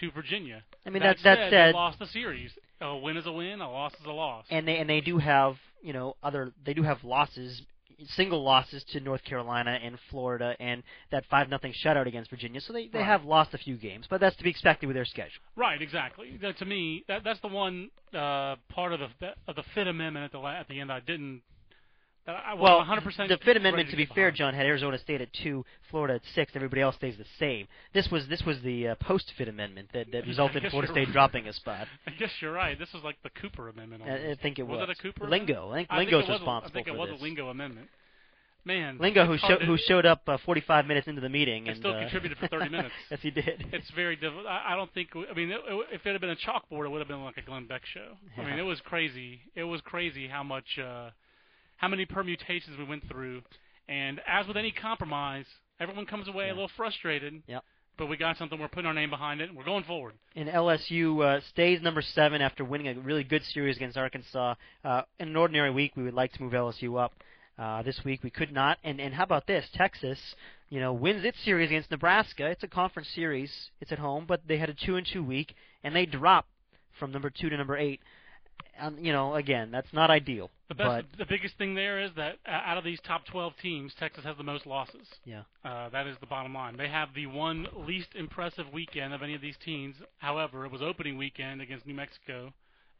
to 0.00 0.10
Virginia. 0.12 0.62
I 0.86 0.90
mean, 0.90 1.02
that 1.02 1.16
that 1.18 1.22
that 1.24 1.38
said, 1.38 1.50
said, 1.50 1.68
they 1.68 1.72
lost 1.76 1.98
the 1.98 2.06
series. 2.06 2.50
A 2.80 2.96
win 2.96 3.16
is 3.16 3.26
a 3.26 3.32
win, 3.32 3.60
a 3.60 3.70
loss 3.70 3.92
is 4.00 4.06
a 4.06 4.10
loss. 4.12 4.44
and 4.50 4.66
they 4.68 4.78
and 4.78 4.88
they 4.90 5.00
do 5.00 5.18
have 5.18 5.56
you 5.82 5.92
know 5.92 6.16
other 6.22 6.52
they 6.64 6.74
do 6.74 6.82
have 6.82 7.02
losses 7.04 7.62
single 8.14 8.42
losses 8.42 8.84
to 8.92 9.00
North 9.00 9.24
Carolina 9.24 9.78
and 9.82 9.98
Florida 10.10 10.54
and 10.60 10.82
that 11.10 11.24
five 11.30 11.48
nothing 11.48 11.72
shutout 11.84 12.06
against 12.06 12.30
Virginia 12.30 12.60
so 12.60 12.72
they 12.72 12.88
they 12.88 12.98
Right. 12.98 13.06
have 13.06 13.24
lost 13.24 13.54
a 13.54 13.58
few 13.58 13.76
games 13.76 14.06
but 14.08 14.20
that's 14.20 14.36
to 14.36 14.44
be 14.44 14.50
expected 14.50 14.86
with 14.86 14.96
their 14.96 15.04
schedule 15.04 15.40
right, 15.56 15.80
exactly. 15.80 16.38
That, 16.42 16.58
to 16.58 16.64
me, 16.64 17.04
that 17.08 17.24
that's 17.24 17.40
the 17.40 17.48
one 17.48 17.90
uh, 18.12 18.56
part 18.68 18.92
of 18.92 19.00
the 19.00 19.30
of 19.48 19.56
the 19.56 19.62
Fifth 19.74 19.88
Amendment 19.88 20.24
at 20.24 20.32
the 20.32 20.38
la- 20.38 20.50
at 20.60 20.68
the 20.68 20.80
end 20.80 20.92
I 20.92 21.00
didn't. 21.00 21.42
I 22.26 22.54
well 22.54 22.78
was 22.78 22.88
100% 22.88 23.28
the 23.28 23.38
Fifth 23.44 23.56
Amendment 23.56 23.90
to 23.90 23.96
be 23.96 24.06
fair. 24.06 24.30
John 24.30 24.54
had 24.54 24.66
Arizona 24.66 24.98
State 24.98 25.20
at 25.20 25.28
2 25.42 25.64
Florida 25.90 26.14
at 26.14 26.22
6 26.34 26.52
everybody 26.54 26.82
else 26.82 26.96
stays 26.96 27.16
the 27.16 27.24
same 27.38 27.66
this 27.94 28.08
was 28.10 28.26
this 28.28 28.42
was 28.42 28.60
the 28.62 28.88
uh, 28.88 28.94
post 28.96 29.32
Fifth 29.36 29.48
Amendment 29.48 29.88
that 29.92 30.10
that 30.12 30.26
resulted 30.26 30.64
in 30.64 30.70
Florida 30.70 30.92
State 30.92 31.06
right. 31.06 31.12
dropping 31.12 31.46
a 31.46 31.52
spot 31.52 31.86
I 32.06 32.10
guess 32.18 32.30
you're 32.40 32.52
right. 32.52 32.78
This 32.78 32.92
was 32.92 33.02
like 33.02 33.16
the 33.22 33.30
Cooper 33.30 33.68
Amendment. 33.68 34.02
I, 34.04 34.32
I 34.32 34.36
think 34.40 34.58
it 34.58 34.66
was, 34.66 34.80
Was 34.80 34.90
it 34.90 34.98
a 34.98 35.02
Cooper 35.02 35.28
Lingo 35.28 35.70
I 35.70 35.76
think 35.76 35.88
I 35.90 35.98
think 35.98 36.10
Lingo's 36.10 36.28
was 36.28 36.40
responsible 36.40 36.70
I 36.70 36.74
think 36.74 36.88
it 36.88 36.98
was 36.98 37.10
this 37.10 37.20
a 37.20 37.22
Lingo 37.22 37.48
Amendment. 37.48 37.88
Man, 38.66 38.98
Lingo 38.98 39.24
who 39.24 39.38
showed 39.38 39.62
who 39.62 39.78
showed 39.78 40.04
up 40.04 40.22
uh, 40.26 40.38
45 40.44 40.86
minutes 40.86 41.06
into 41.06 41.20
the 41.20 41.28
meeting 41.28 41.68
And 41.68 41.78
still 41.78 41.94
uh, 41.94 42.00
contributed 42.00 42.36
for 42.36 42.48
30 42.48 42.68
minutes. 42.68 42.94
yes 43.12 43.20
he 43.22 43.30
did 43.30 43.64
It's 43.72 43.88
very 43.94 44.16
difficult. 44.16 44.44
I 44.46 44.72
I 44.72 44.76
don't 44.76 44.92
think. 44.92 45.10
I 45.14 45.32
mean, 45.34 45.52
it, 45.52 45.60
it, 45.64 45.86
if 45.92 46.04
it 46.04 46.10
had 46.10 46.20
been 46.20 46.30
a 46.30 46.36
chalkboard, 46.36 46.86
it 46.86 46.88
would 46.88 46.98
have 46.98 47.06
been 47.06 47.22
like 47.22 47.36
a 47.36 47.42
Glenn 47.42 47.68
Beck 47.68 47.82
show. 47.86 48.16
I 48.36 48.44
mean, 48.44 48.58
it 48.58 48.62
was 48.62 48.80
crazy. 48.80 49.38
It 49.54 49.62
was 49.62 49.80
crazy 49.82 50.26
how 50.26 50.42
much, 50.42 50.80
uh, 50.80 51.10
how 51.76 51.88
many 51.88 52.04
permutations 52.06 52.76
we 52.78 52.84
went 52.84 53.08
through. 53.08 53.42
And 53.88 54.20
as 54.26 54.46
with 54.46 54.56
any 54.56 54.72
compromise, 54.72 55.46
everyone 55.80 56.06
comes 56.06 56.28
away 56.28 56.46
Yeah. 56.46 56.52
a 56.52 56.54
little 56.54 56.70
frustrated. 56.76 57.42
Yep. 57.46 57.64
but 57.98 58.06
we 58.08 58.16
got 58.18 58.36
something. 58.36 58.58
We're 58.58 58.68
putting 58.68 58.86
our 58.86 58.92
name 58.92 59.08
behind 59.08 59.40
it. 59.40 59.48
and 59.48 59.56
We're 59.56 59.64
going 59.64 59.84
forward. 59.84 60.12
And 60.34 60.50
LSU 60.50 61.22
uh, 61.24 61.40
stays 61.48 61.80
number 61.80 62.02
seven 62.02 62.42
after 62.42 62.62
winning 62.62 62.88
a 62.88 63.00
really 63.00 63.24
good 63.24 63.42
series 63.54 63.76
against 63.76 63.96
Arkansas. 63.96 64.54
Uh, 64.84 65.02
in 65.18 65.28
an 65.28 65.36
ordinary 65.36 65.70
week, 65.70 65.92
we 65.96 66.02
would 66.02 66.12
like 66.12 66.30
to 66.34 66.42
move 66.42 66.52
LSU 66.52 67.00
up. 67.02 67.14
Uh, 67.58 67.80
this 67.82 67.98
week 68.04 68.22
we 68.22 68.28
could 68.28 68.52
not. 68.52 68.76
And 68.84 69.00
and 69.00 69.14
how 69.14 69.24
about 69.24 69.46
this? 69.46 69.66
Texas, 69.72 70.18
you 70.68 70.78
know, 70.78 70.92
wins 70.92 71.24
its 71.24 71.38
series 71.42 71.70
against 71.70 71.90
Nebraska. 71.90 72.44
It's 72.50 72.62
a 72.62 72.68
conference 72.68 73.08
series. 73.14 73.50
It's 73.80 73.92
at 73.92 73.98
home, 73.98 74.26
but 74.28 74.42
they 74.46 74.58
had 74.58 74.68
a 74.68 74.74
two 74.74 74.96
and 74.96 75.06
two 75.10 75.22
week, 75.24 75.54
and 75.82 75.96
they 75.96 76.04
drop 76.04 76.46
from 76.98 77.12
number 77.12 77.30
two 77.30 77.48
to 77.48 77.56
number 77.56 77.78
eight. 77.78 78.00
Um, 78.80 78.98
you 78.98 79.12
know, 79.12 79.34
again, 79.34 79.70
that's 79.70 79.92
not 79.92 80.10
ideal. 80.10 80.50
The 80.68 80.74
best, 80.74 81.06
but 81.12 81.18
the 81.18 81.26
biggest 81.26 81.56
thing 81.58 81.74
there 81.74 82.00
is 82.00 82.10
that 82.16 82.36
uh, 82.46 82.50
out 82.50 82.76
of 82.76 82.84
these 82.84 82.98
top 83.06 83.24
12 83.26 83.52
teams, 83.62 83.92
Texas 83.98 84.24
has 84.24 84.36
the 84.36 84.42
most 84.44 84.66
losses. 84.66 85.06
yeah, 85.24 85.42
Uh, 85.64 85.88
that 85.90 86.06
is 86.06 86.16
the 86.20 86.26
bottom 86.26 86.52
line. 86.54 86.76
They 86.76 86.88
have 86.88 87.10
the 87.14 87.26
one 87.26 87.66
least 87.86 88.08
impressive 88.14 88.66
weekend 88.72 89.14
of 89.14 89.22
any 89.22 89.34
of 89.34 89.40
these 89.40 89.56
teams. 89.64 89.94
However, 90.18 90.64
it 90.66 90.72
was 90.72 90.82
opening 90.82 91.16
weekend 91.16 91.60
against 91.62 91.86
New 91.86 91.94
Mexico, 91.94 92.52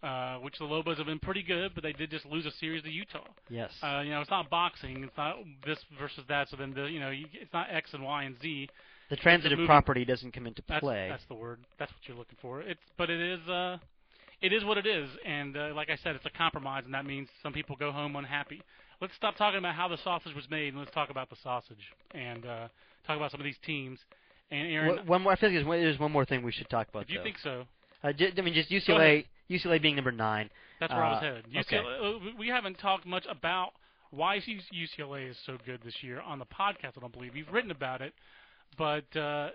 uh, 0.02 0.36
which 0.36 0.56
the 0.58 0.64
Lobos 0.64 0.98
have 0.98 1.06
been 1.06 1.18
pretty 1.18 1.42
good, 1.42 1.72
but 1.74 1.82
they 1.82 1.92
did 1.92 2.10
just 2.10 2.24
lose 2.26 2.46
a 2.46 2.52
series 2.52 2.82
to 2.84 2.90
Utah. 2.90 3.26
yes, 3.48 3.72
Uh, 3.82 4.00
you 4.04 4.10
know, 4.10 4.20
it's 4.20 4.30
not 4.30 4.48
boxing. 4.48 5.02
It's 5.02 5.16
not 5.16 5.36
this 5.64 5.78
versus 5.98 6.22
that. 6.28 6.48
So 6.48 6.56
then 6.56 6.72
the 6.72 6.84
you 6.84 7.00
know, 7.00 7.10
you, 7.10 7.26
it's 7.32 7.52
not 7.52 7.66
X 7.70 7.92
and 7.94 8.04
Y 8.04 8.22
and 8.24 8.36
Z. 8.40 8.68
the 9.10 9.16
transitive 9.16 9.58
property 9.66 10.04
doesn't 10.04 10.32
come 10.32 10.46
into 10.46 10.62
That's 10.68 10.80
play. 10.80 11.08
that's 11.10 11.24
the 11.28 11.34
word. 11.34 11.58
That's 11.78 11.90
what 11.92 12.00
you're 12.06 12.16
looking 12.16 12.38
for. 12.40 12.60
It's 12.60 12.80
but 12.96 13.10
it 13.10 13.20
is 13.20 13.40
uh, 13.48 13.78
it 14.42 14.52
is 14.52 14.64
what 14.64 14.78
it 14.78 14.86
is. 14.86 15.08
And 15.24 15.56
uh, 15.56 15.72
like 15.74 15.90
I 15.90 15.96
said, 16.02 16.14
it's 16.16 16.26
a 16.26 16.30
compromise, 16.30 16.82
and 16.84 16.94
that 16.94 17.06
means 17.06 17.28
some 17.42 17.52
people 17.52 17.76
go 17.76 17.90
home 17.92 18.16
unhappy. 18.16 18.62
Let's 19.00 19.14
stop 19.14 19.36
talking 19.36 19.58
about 19.58 19.74
how 19.74 19.88
the 19.88 19.98
sausage 20.02 20.34
was 20.34 20.44
made, 20.50 20.68
and 20.68 20.78
let's 20.78 20.92
talk 20.92 21.10
about 21.10 21.28
the 21.30 21.36
sausage 21.42 21.92
and 22.12 22.46
uh, 22.46 22.68
talk 23.06 23.16
about 23.16 23.30
some 23.30 23.40
of 23.40 23.44
these 23.44 23.58
teams. 23.64 23.98
And 24.50 24.68
Aaron, 24.72 24.98
Wh- 25.04 25.08
one 25.08 25.22
more. 25.22 25.32
I 25.32 25.36
feel 25.36 25.50
like 25.50 25.56
there's 25.56 25.66
one, 25.66 25.80
there's 25.80 25.98
one 25.98 26.12
more 26.12 26.24
thing 26.24 26.42
we 26.42 26.52
should 26.52 26.70
talk 26.70 26.88
about. 26.88 27.02
if 27.04 27.10
you 27.10 27.18
though. 27.18 27.24
think 27.24 27.36
so, 27.42 27.64
uh, 28.04 28.12
I 28.18 28.40
mean, 28.40 28.54
just 28.54 28.70
UCLA. 28.70 29.24
UCLA 29.50 29.80
being 29.80 29.94
number 29.96 30.10
nine. 30.12 30.50
that's 30.80 30.92
where 30.92 31.04
I 31.04 31.10
was 31.12 31.18
Uh, 31.18 31.26
headed. 31.26 31.44
okay. 31.56 31.76
UCLA, 31.76 32.16
uh, 32.16 32.32
we 32.38 32.48
haven't 32.48 32.78
talked 32.78 33.06
much 33.06 33.24
about 33.30 33.70
why 34.10 34.38
UCLA 34.40 35.30
is 35.30 35.36
so 35.46 35.56
good 35.64 35.80
this 35.84 35.94
year 36.02 36.20
on 36.20 36.38
the 36.38 36.46
podcast. 36.46 36.96
I 36.96 37.00
don't 37.00 37.12
believe 37.12 37.36
you've 37.36 37.52
written 37.52 37.70
about 37.70 38.00
it, 38.02 38.12
but 38.78 39.14
uh, 39.16 39.50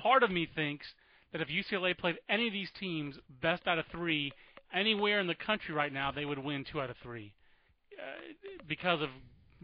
part 0.00 0.22
of 0.22 0.30
me 0.30 0.48
thinks 0.54 0.86
that 1.34 1.42
if 1.42 1.48
UCLA 1.48 1.98
played 1.98 2.16
any 2.28 2.46
of 2.46 2.52
these 2.52 2.70
teams 2.78 3.16
best 3.42 3.66
out 3.66 3.78
of 3.78 3.84
three 3.90 4.32
anywhere 4.72 5.18
in 5.18 5.26
the 5.26 5.34
country 5.34 5.74
right 5.74 5.92
now, 5.92 6.12
they 6.12 6.24
would 6.24 6.38
win 6.38 6.64
two 6.70 6.80
out 6.80 6.90
of 6.90 6.96
three 7.02 7.34
uh, 7.98 8.60
because 8.68 9.02
of 9.02 9.08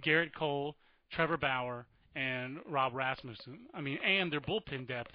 Gerrit 0.05 0.35
Cole, 0.35 0.75
Trevor 1.13 1.37
Bauer, 1.37 1.87
and 2.17 2.59
Rob 2.69 2.93
Rasmussen. 2.93 3.61
I 3.73 3.81
mean, 3.81 3.99
and 4.05 4.33
their 4.33 4.41
bullpen 4.41 4.89
depth. 4.89 5.13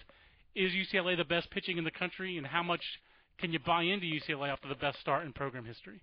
Is 0.55 0.71
UCLA 0.71 1.17
the 1.17 1.25
best 1.25 1.51
pitching 1.51 1.77
in 1.77 1.83
the 1.83 1.91
country, 1.91 2.37
and 2.37 2.47
how 2.47 2.63
much 2.63 2.81
can 3.37 3.51
you 3.51 3.59
buy 3.59 3.83
into 3.83 4.05
UCLA 4.05 4.47
after 4.47 4.69
the 4.69 4.75
best 4.75 5.01
start 5.01 5.25
in 5.25 5.33
program 5.33 5.65
history? 5.65 6.01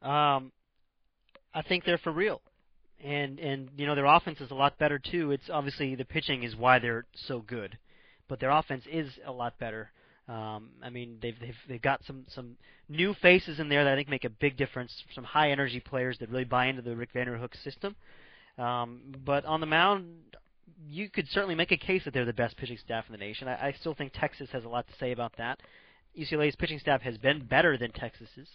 Um, 0.00 0.52
I 1.52 1.62
think 1.68 1.84
they're 1.84 1.98
for 1.98 2.12
real, 2.12 2.40
and 3.02 3.40
and 3.40 3.70
you 3.76 3.86
know 3.86 3.96
their 3.96 4.06
offense 4.06 4.40
is 4.40 4.52
a 4.52 4.54
lot 4.54 4.78
better 4.78 5.00
too. 5.00 5.32
It's 5.32 5.50
obviously 5.50 5.96
the 5.96 6.04
pitching 6.04 6.44
is 6.44 6.54
why 6.54 6.78
they're 6.78 7.06
so 7.26 7.40
good, 7.40 7.76
but 8.32 8.40
their 8.40 8.48
offense 8.48 8.84
is 8.90 9.10
a 9.26 9.30
lot 9.30 9.58
better. 9.58 9.90
Um, 10.26 10.70
I 10.82 10.88
mean 10.88 11.18
they've 11.20 11.38
they've 11.38 11.58
they've 11.68 11.82
got 11.82 12.02
some 12.06 12.24
some 12.28 12.56
new 12.88 13.12
faces 13.12 13.60
in 13.60 13.68
there 13.68 13.84
that 13.84 13.92
I 13.92 13.94
think 13.94 14.08
make 14.08 14.24
a 14.24 14.30
big 14.30 14.56
difference. 14.56 15.04
Some 15.14 15.24
high 15.24 15.50
energy 15.50 15.80
players 15.80 16.16
that 16.18 16.30
really 16.30 16.44
buy 16.44 16.68
into 16.68 16.80
the 16.80 16.96
Rick 16.96 17.12
Vanderhook 17.12 17.54
system. 17.62 17.94
Um, 18.56 19.00
but 19.22 19.44
on 19.44 19.60
the 19.60 19.66
mound, 19.66 20.06
you 20.88 21.10
could 21.10 21.28
certainly 21.28 21.54
make 21.54 21.72
a 21.72 21.76
case 21.76 22.04
that 22.06 22.14
they're 22.14 22.24
the 22.24 22.32
best 22.32 22.56
pitching 22.56 22.78
staff 22.78 23.04
in 23.06 23.12
the 23.12 23.18
nation. 23.18 23.48
I, 23.48 23.68
I 23.68 23.74
still 23.78 23.92
think 23.92 24.14
Texas 24.14 24.48
has 24.52 24.64
a 24.64 24.68
lot 24.68 24.86
to 24.88 24.94
say 24.98 25.12
about 25.12 25.34
that. 25.36 25.60
UCLA's 26.18 26.56
pitching 26.56 26.78
staff 26.78 27.02
has 27.02 27.18
been 27.18 27.44
better 27.44 27.76
than 27.76 27.92
Texas's 27.92 28.48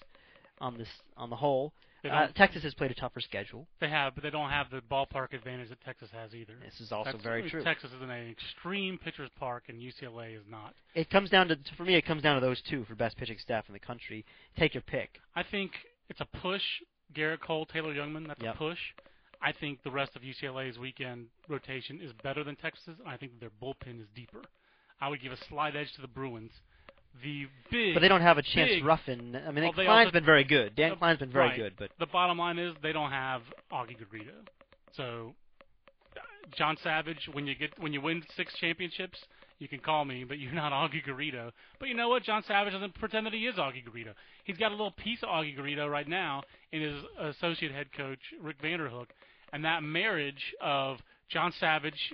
on 0.60 0.80
this 0.80 0.90
on 1.16 1.30
the 1.30 1.36
whole. 1.36 1.72
Uh, 2.06 2.28
Texas 2.36 2.64
has 2.64 2.74
played 2.74 2.92
a 2.92 2.94
tougher 2.96 3.20
schedule. 3.20 3.68
They 3.80 3.90
have, 3.90 4.14
but 4.16 4.24
they 4.24 4.30
don't 4.30 4.50
have 4.50 4.70
the 4.70 4.82
ballpark 4.82 5.34
advantage 5.34 5.70
that 5.70 5.82
Texas 5.84 6.10
has 6.14 6.34
either. 6.34 6.54
This 6.64 6.80
is 6.80 6.92
also 6.92 7.06
That's- 7.12 7.24
very 7.24 7.50
true. 7.50 7.64
Texas 7.64 7.92
is 7.92 8.02
in 8.02 8.10
an 8.10 8.30
extreme 8.30 8.98
pitcher's 8.98 9.30
park, 9.38 9.64
and 9.68 9.82
UCLA 9.82 10.36
is 10.36 10.44
not. 10.48 10.74
It 10.94 11.10
comes 11.10 11.30
down 11.30 11.48
to 11.50 11.58
for 11.76 11.84
me. 11.84 11.96
It 11.96 12.06
comes 12.06 12.22
down 12.24 12.36
to 12.40 12.42
those 12.46 12.62
two 12.62 12.86
for 12.86 12.96
best 12.96 13.18
pitching 13.18 13.38
staff 13.40 13.66
in 13.68 13.74
the 13.74 13.80
country. 13.80 14.26
Take 14.58 14.74
your 14.74 14.84
pick. 14.84 15.20
I 15.36 15.44
think 15.44 15.72
it's 16.10 16.22
a 16.22 16.26
push. 16.26 16.64
Gerrit 17.14 17.40
Cole, 17.40 17.66
Taylor 17.66 17.94
Jungmann, 17.94 18.28
that's 18.28 18.42
Yep. 18.44 18.56
a 18.56 18.58
push. 18.58 18.80
I 19.42 19.52
think 19.52 19.82
the 19.84 19.92
rest 19.92 20.16
of 20.16 20.24
UCLA's 20.24 20.78
weekend 20.78 21.28
rotation 21.48 22.02
is 22.02 22.12
better 22.24 22.44
than 22.44 22.56
Texas, 22.58 22.98
and 23.00 23.08
I 23.08 23.18
think 23.18 23.40
their 23.40 23.50
bullpen 23.62 24.02
is 24.02 24.08
deeper. 24.16 24.42
I 25.00 25.08
would 25.10 25.22
give 25.22 25.32
a 25.32 25.38
slight 25.38 25.76
edge 25.76 25.94
to 25.94 26.02
the 26.02 26.08
Bruins. 26.08 26.52
The 27.24 27.48
big, 27.72 27.94
But 27.94 28.02
they 28.02 28.08
don't 28.08 28.22
have 28.22 28.38
a 28.38 28.42
chance 28.44 28.70
big- 28.70 28.86
Ruffin. 28.86 29.36
I 29.36 29.52
mean, 29.52 29.64
Well, 29.64 29.74
Klein's 29.74 30.12
been 30.12 30.26
very 30.26 30.44
good. 30.44 30.76
Dan 30.76 30.92
Uh, 30.92 30.96
Klein's 30.96 31.20
been 31.20 31.32
very 31.32 31.48
right. 31.50 31.56
good, 31.58 31.74
but 31.78 31.92
the 32.00 32.06
bottom 32.06 32.38
line 32.38 32.58
is 32.60 32.76
they 32.82 32.92
don't 32.94 33.12
have 33.12 33.42
Augie 33.72 33.98
Garrido. 33.98 34.48
So 34.94 35.36
John 36.56 36.78
Savage, 36.78 37.28
when 37.34 37.46
you 37.48 37.56
get 37.56 37.78
when 37.80 37.94
you 37.94 38.02
win 38.02 38.24
six 38.36 38.54
championships, 38.56 39.20
you 39.60 39.68
can 39.68 39.80
call 39.80 40.06
me, 40.06 40.24
but 40.24 40.38
you're 40.40 40.54
not 40.54 40.72
Augie 40.72 41.04
Garrido. 41.04 41.52
But 41.80 41.90
you 41.90 41.96
know 41.96 42.10
what? 42.10 42.24
John 42.24 42.44
Savage 42.44 42.74
doesn't 42.74 42.94
pretend 42.96 43.26
that 43.26 43.34
he 43.34 43.48
is 43.48 43.56
Augie 43.56 43.84
Garrido. 43.86 44.14
He's 44.44 44.58
got 44.58 44.70
a 44.70 44.76
little 44.76 44.92
piece 44.92 45.24
of 45.24 45.30
Augie 45.30 45.58
Garrido 45.58 45.90
right 45.90 46.08
now 46.08 46.44
in 46.72 46.82
his 46.82 47.04
associate 47.20 47.72
head 47.72 47.92
coach 47.94 48.20
Rick 48.42 48.62
Vanderhook, 48.62 49.08
and 49.52 49.66
that 49.66 49.84
marriage 49.84 50.56
of 50.62 51.00
John 51.30 51.52
Savage, 51.60 52.14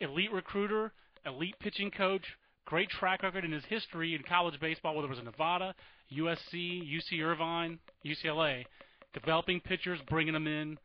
elite 0.00 0.32
recruiter, 0.32 0.92
elite 1.26 1.58
pitching 1.58 1.90
coach, 1.90 2.24
great 2.68 2.90
track 2.90 3.22
record 3.22 3.46
in 3.46 3.50
his 3.50 3.64
history 3.64 4.14
in 4.14 4.22
college 4.22 4.60
baseball, 4.60 4.94
whether 4.94 5.06
it 5.06 5.10
was 5.10 5.18
in 5.18 5.24
Nevada, 5.24 5.74
USC, 6.14 6.82
UC 6.86 7.24
Irvine, 7.24 7.78
UCLA, 8.04 8.66
developing 9.14 9.58
pitchers, 9.58 9.98
bringing 10.10 10.34
them 10.34 10.46
in. 10.46 10.76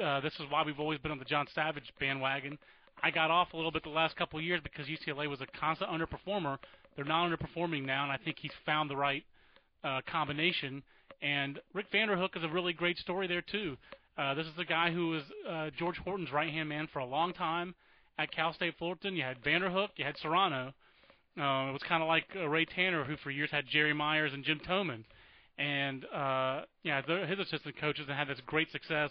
Uh, 0.00 0.20
this 0.20 0.32
is 0.34 0.46
why 0.50 0.62
we've 0.64 0.78
always 0.78 1.00
been 1.00 1.10
on 1.10 1.18
the 1.18 1.24
John 1.24 1.46
Savage 1.52 1.92
bandwagon. 1.98 2.56
I 3.02 3.10
got 3.10 3.32
off 3.32 3.52
a 3.52 3.56
little 3.56 3.72
bit 3.72 3.82
the 3.82 3.88
last 3.88 4.14
couple 4.14 4.38
of 4.38 4.44
years 4.44 4.60
because 4.62 4.86
UCLA 4.86 5.28
was 5.28 5.40
a 5.40 5.46
constant 5.58 5.90
underperformer. 5.90 6.58
They're 6.94 7.04
not 7.04 7.28
underperforming 7.28 7.84
now, 7.84 8.04
and 8.04 8.12
I 8.12 8.18
think 8.24 8.36
he's 8.40 8.52
found 8.64 8.88
the 8.88 8.96
right 8.96 9.24
uh, 9.82 10.02
combination. 10.08 10.80
And 11.22 11.58
Rick 11.74 11.86
Vanderhook 11.92 12.36
is 12.36 12.44
a 12.44 12.48
really 12.48 12.72
great 12.72 12.98
story 12.98 13.26
there 13.26 13.42
too. 13.42 13.76
Uh, 14.16 14.34
this 14.34 14.46
is 14.46 14.52
the 14.56 14.64
guy 14.64 14.92
who 14.92 15.08
was 15.08 15.22
uh, 15.50 15.70
George 15.76 15.96
Horton's 15.98 16.30
right 16.32 16.52
hand 16.52 16.68
man 16.68 16.88
for 16.92 17.00
a 17.00 17.04
long 17.04 17.32
time 17.32 17.74
at 18.16 18.30
Cal 18.30 18.54
State 18.54 18.74
Fullerton. 18.78 19.16
You 19.16 19.24
had 19.24 19.42
Vanderhook, 19.42 19.88
you 19.96 20.04
had 20.04 20.16
Serrano. 20.18 20.72
Uh, 21.38 21.68
it 21.68 21.72
was 21.72 21.82
kind 21.86 22.02
of 22.02 22.08
like 22.08 22.24
uh, 22.34 22.48
Ray 22.48 22.64
Tanner, 22.64 23.04
who 23.04 23.16
for 23.18 23.30
years 23.30 23.50
had 23.50 23.64
Jerry 23.70 23.92
Myers 23.92 24.32
and 24.32 24.42
Jim 24.42 24.60
Toman. 24.66 25.04
And 25.58 26.04
uh, 26.06 26.62
yeah, 26.82 27.02
the, 27.06 27.26
his 27.26 27.38
assistant 27.38 27.78
coaches 27.78 28.06
and 28.08 28.16
had 28.16 28.28
this 28.28 28.40
great 28.46 28.70
success 28.72 29.10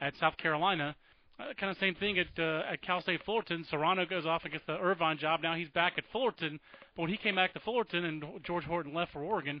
at 0.00 0.14
South 0.18 0.36
Carolina. 0.36 0.94
Uh, 1.38 1.52
kind 1.58 1.70
of 1.70 1.76
same 1.78 1.94
thing 1.94 2.18
at 2.18 2.26
uh, 2.38 2.62
at 2.70 2.80
Cal 2.82 3.02
State 3.02 3.20
Fullerton. 3.24 3.64
Serrano 3.70 4.06
goes 4.06 4.24
off 4.24 4.42
and 4.44 4.52
gets 4.52 4.64
the 4.66 4.78
Irvine 4.78 5.18
job. 5.18 5.40
Now 5.42 5.54
he's 5.54 5.68
back 5.70 5.94
at 5.98 6.04
Fullerton. 6.12 6.58
But 6.94 7.02
when 7.02 7.10
he 7.10 7.18
came 7.18 7.34
back 7.34 7.52
to 7.54 7.60
Fullerton 7.60 8.04
and 8.04 8.24
George 8.44 8.64
Horton 8.64 8.94
left 8.94 9.12
for 9.12 9.22
Oregon, 9.22 9.60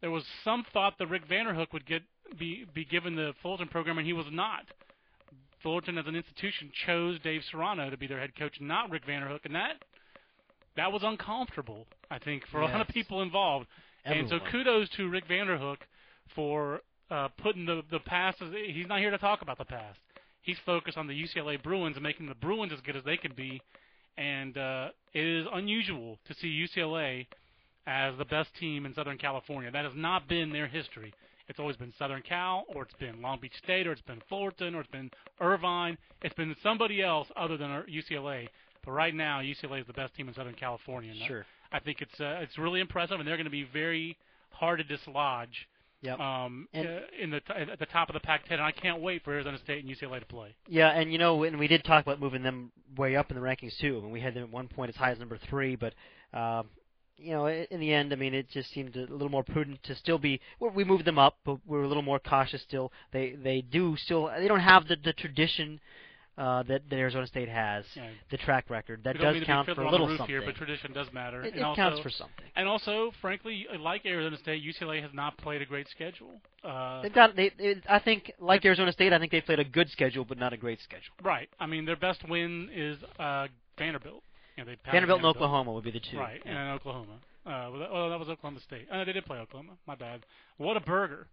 there 0.00 0.12
was 0.12 0.24
some 0.44 0.64
thought 0.72 0.94
that 0.98 1.08
Rick 1.08 1.28
Vanderhook 1.28 1.72
would 1.72 1.86
get 1.86 2.02
be 2.38 2.66
be 2.72 2.84
given 2.84 3.16
the 3.16 3.32
Fullerton 3.42 3.68
program, 3.68 3.98
and 3.98 4.06
he 4.06 4.12
was 4.12 4.26
not. 4.30 4.64
Fullerton 5.62 5.98
as 5.98 6.06
an 6.06 6.14
institution 6.14 6.70
chose 6.86 7.18
Dave 7.24 7.42
Serrano 7.50 7.90
to 7.90 7.96
be 7.96 8.06
their 8.06 8.20
head 8.20 8.36
coach, 8.38 8.54
not 8.60 8.90
Rick 8.90 9.06
Vanderhook, 9.06 9.40
and 9.44 9.56
that 9.56 9.82
that 10.78 10.92
was 10.92 11.02
uncomfortable, 11.04 11.86
I 12.10 12.18
think, 12.18 12.44
for 12.50 12.60
a 12.60 12.64
lot 12.64 12.80
of 12.80 12.88
people 12.88 13.22
involved. 13.22 13.66
And 14.04 14.28
so 14.28 14.38
kudos 14.50 14.88
to 14.96 15.08
Rick 15.08 15.28
Vanderhook 15.28 15.78
for 16.34 16.80
uh, 17.10 17.28
putting 17.42 17.66
the 17.66 17.82
the 17.90 17.98
past. 18.00 18.38
As, 18.40 18.48
he's 18.72 18.86
not 18.86 19.00
here 19.00 19.10
to 19.10 19.18
talk 19.18 19.42
about 19.42 19.58
the 19.58 19.64
past. 19.64 19.98
He's 20.40 20.56
focused 20.64 20.96
on 20.96 21.06
the 21.06 21.14
UCLA 21.14 21.62
Bruins 21.62 21.96
and 21.96 22.02
making 22.02 22.26
the 22.26 22.34
Bruins 22.34 22.72
as 22.72 22.80
good 22.80 22.96
as 22.96 23.04
they 23.04 23.16
can 23.16 23.32
be. 23.34 23.60
And 24.16 24.56
uh, 24.56 24.88
it 25.12 25.24
is 25.24 25.46
unusual 25.52 26.18
to 26.26 26.34
see 26.34 26.66
UCLA 26.66 27.26
as 27.86 28.16
the 28.18 28.24
best 28.24 28.50
team 28.58 28.86
in 28.86 28.94
Southern 28.94 29.18
California. 29.18 29.70
That 29.70 29.84
has 29.84 29.94
not 29.94 30.28
been 30.28 30.52
their 30.52 30.66
history. 30.66 31.12
It's 31.48 31.58
always 31.58 31.76
been 31.76 31.94
Southern 31.98 32.22
Cal, 32.22 32.64
or 32.74 32.82
it's 32.82 32.94
been 32.94 33.22
Long 33.22 33.38
Beach 33.40 33.54
State, 33.62 33.86
or 33.86 33.92
it's 33.92 34.02
been 34.02 34.20
Fullerton, 34.28 34.74
or 34.74 34.80
it's 34.80 34.90
been 34.90 35.10
Irvine. 35.40 35.96
It's 36.22 36.34
been 36.34 36.54
somebody 36.62 37.02
else 37.02 37.26
other 37.36 37.56
than 37.56 37.70
UCLA. 37.70 38.48
But 38.84 38.92
right 38.92 39.14
now, 39.14 39.40
UCLA 39.40 39.80
is 39.80 39.86
the 39.86 39.92
best 39.92 40.14
team 40.14 40.28
in 40.28 40.34
Southern 40.34 40.54
California. 40.54 41.10
And 41.10 41.20
sure. 41.26 41.46
I 41.72 41.78
think 41.80 42.00
it's 42.00 42.20
uh, 42.20 42.40
it's 42.42 42.56
really 42.58 42.80
impressive, 42.80 43.18
and 43.18 43.28
they're 43.28 43.36
going 43.36 43.44
to 43.44 43.50
be 43.50 43.64
very 43.64 44.16
hard 44.50 44.78
to 44.78 44.84
dislodge 44.84 45.68
Yep. 46.00 46.20
um, 46.20 46.68
And- 46.72 46.86
uh, 46.86 47.00
in 47.20 47.30
the 47.30 47.40
t- 47.40 47.52
at 47.52 47.78
the 47.78 47.86
top 47.86 48.08
of 48.08 48.14
the 48.14 48.20
Pac-10. 48.20 48.52
And 48.52 48.62
I 48.62 48.70
can't 48.70 49.00
wait 49.00 49.24
for 49.24 49.32
Arizona 49.32 49.58
State 49.58 49.84
and 49.84 49.94
UCLA 49.94 50.20
to 50.20 50.26
play. 50.26 50.54
Yeah, 50.68 50.90
and 50.90 51.10
you 51.12 51.18
know, 51.18 51.42
and 51.42 51.58
we 51.58 51.66
did 51.66 51.82
talk 51.84 52.04
about 52.04 52.20
moving 52.20 52.42
them 52.42 52.70
way 52.96 53.16
up 53.16 53.30
in 53.30 53.36
the 53.36 53.42
rankings 53.42 53.76
too. 53.78 53.98
I 53.98 54.02
mean, 54.02 54.10
we 54.12 54.20
had 54.20 54.34
them 54.34 54.44
at 54.44 54.50
one 54.50 54.68
point 54.68 54.90
as 54.90 54.96
high 54.96 55.10
as 55.10 55.18
number 55.18 55.38
three, 55.50 55.74
but 55.76 55.94
um, 56.32 56.68
you 57.16 57.32
know, 57.32 57.48
in 57.48 57.80
the 57.80 57.92
end, 57.92 58.12
I 58.12 58.16
mean, 58.16 58.32
it 58.32 58.48
just 58.48 58.72
seemed 58.72 58.94
a 58.96 59.00
little 59.00 59.28
more 59.28 59.42
prudent 59.42 59.82
to 59.84 59.96
still 59.96 60.18
be. 60.18 60.40
Well, 60.60 60.70
we 60.70 60.84
moved 60.84 61.04
them 61.04 61.18
up, 61.18 61.38
but 61.44 61.58
we 61.66 61.76
were 61.76 61.82
a 61.82 61.88
little 61.88 62.02
more 62.04 62.20
cautious 62.20 62.62
still. 62.62 62.92
They 63.12 63.32
they 63.32 63.60
do 63.60 63.96
still 63.96 64.30
they 64.38 64.46
don't 64.46 64.60
have 64.60 64.86
the 64.86 64.94
the 65.02 65.12
tradition 65.12 65.80
uh, 66.38 66.62
that, 66.62 66.82
that 66.88 66.96
Arizona 66.96 67.26
State 67.26 67.48
has, 67.48 67.84
Yeah. 67.96 68.08
the 68.30 68.36
track 68.38 68.70
record. 68.70 69.02
That 69.04 69.16
does 69.18 69.24
mean 69.24 69.34
to 69.34 69.40
be 69.40 69.46
count 69.46 69.68
for 69.68 69.82
a 69.82 69.90
little 69.90 70.06
something. 70.08 70.26
here, 70.26 70.40
but 70.42 70.54
tradition 70.54 70.92
does 70.92 71.12
matter. 71.12 71.42
it 71.42 71.48
and 71.48 71.56
it 71.56 71.62
also, 71.62 71.76
counts 71.82 72.00
for 72.00 72.10
something. 72.10 72.44
And 72.54 72.68
also, 72.68 73.10
frankly, 73.20 73.66
like 73.78 74.06
Arizona 74.06 74.36
State, 74.38 74.62
UCLA 74.64 75.02
has 75.02 75.10
not 75.12 75.36
played 75.38 75.60
a 75.62 75.66
great 75.66 75.88
schedule. 75.88 76.40
Uh, 76.64 77.02
They've 77.02 77.12
got. 77.12 77.34
They, 77.36 77.50
I 77.88 77.98
think, 77.98 78.32
like 78.38 78.64
Arizona 78.64 78.92
State, 78.92 79.12
I 79.12 79.18
think 79.18 79.32
they 79.32 79.40
played 79.40 79.58
a 79.58 79.64
good 79.64 79.90
schedule, 79.90 80.24
but 80.24 80.38
not 80.38 80.52
a 80.52 80.56
great 80.56 80.80
schedule. 80.80 81.14
right. 81.24 81.48
I 81.58 81.66
mean, 81.66 81.84
their 81.84 81.96
best 81.96 82.26
win 82.28 82.70
is 82.72 82.98
uh, 83.18 83.48
Vanderbilt. 83.76 84.22
You 84.56 84.64
know, 84.64 84.70
they 84.70 84.90
Vanderbilt 84.90 85.18
and 85.18 85.26
Oklahoma 85.26 85.72
would 85.72 85.84
be 85.84 85.90
the 85.90 86.00
two. 86.00 86.18
Right, 86.18 86.40
Yeah. 86.44 86.52
and 86.52 86.70
Oklahoma. 86.72 87.14
Uh, 87.46 87.68
well, 87.70 87.78
that, 87.78 87.88
oh, 87.92 88.10
that 88.10 88.18
was 88.18 88.28
Oklahoma 88.28 88.60
State. 88.60 88.86
Uh, 88.92 89.04
they 89.04 89.12
did 89.12 89.24
play 89.24 89.38
Oklahoma. 89.38 89.72
My 89.86 89.94
bad. 89.94 90.26
What 90.56 90.76
a 90.76 90.80
burger! 90.80 91.26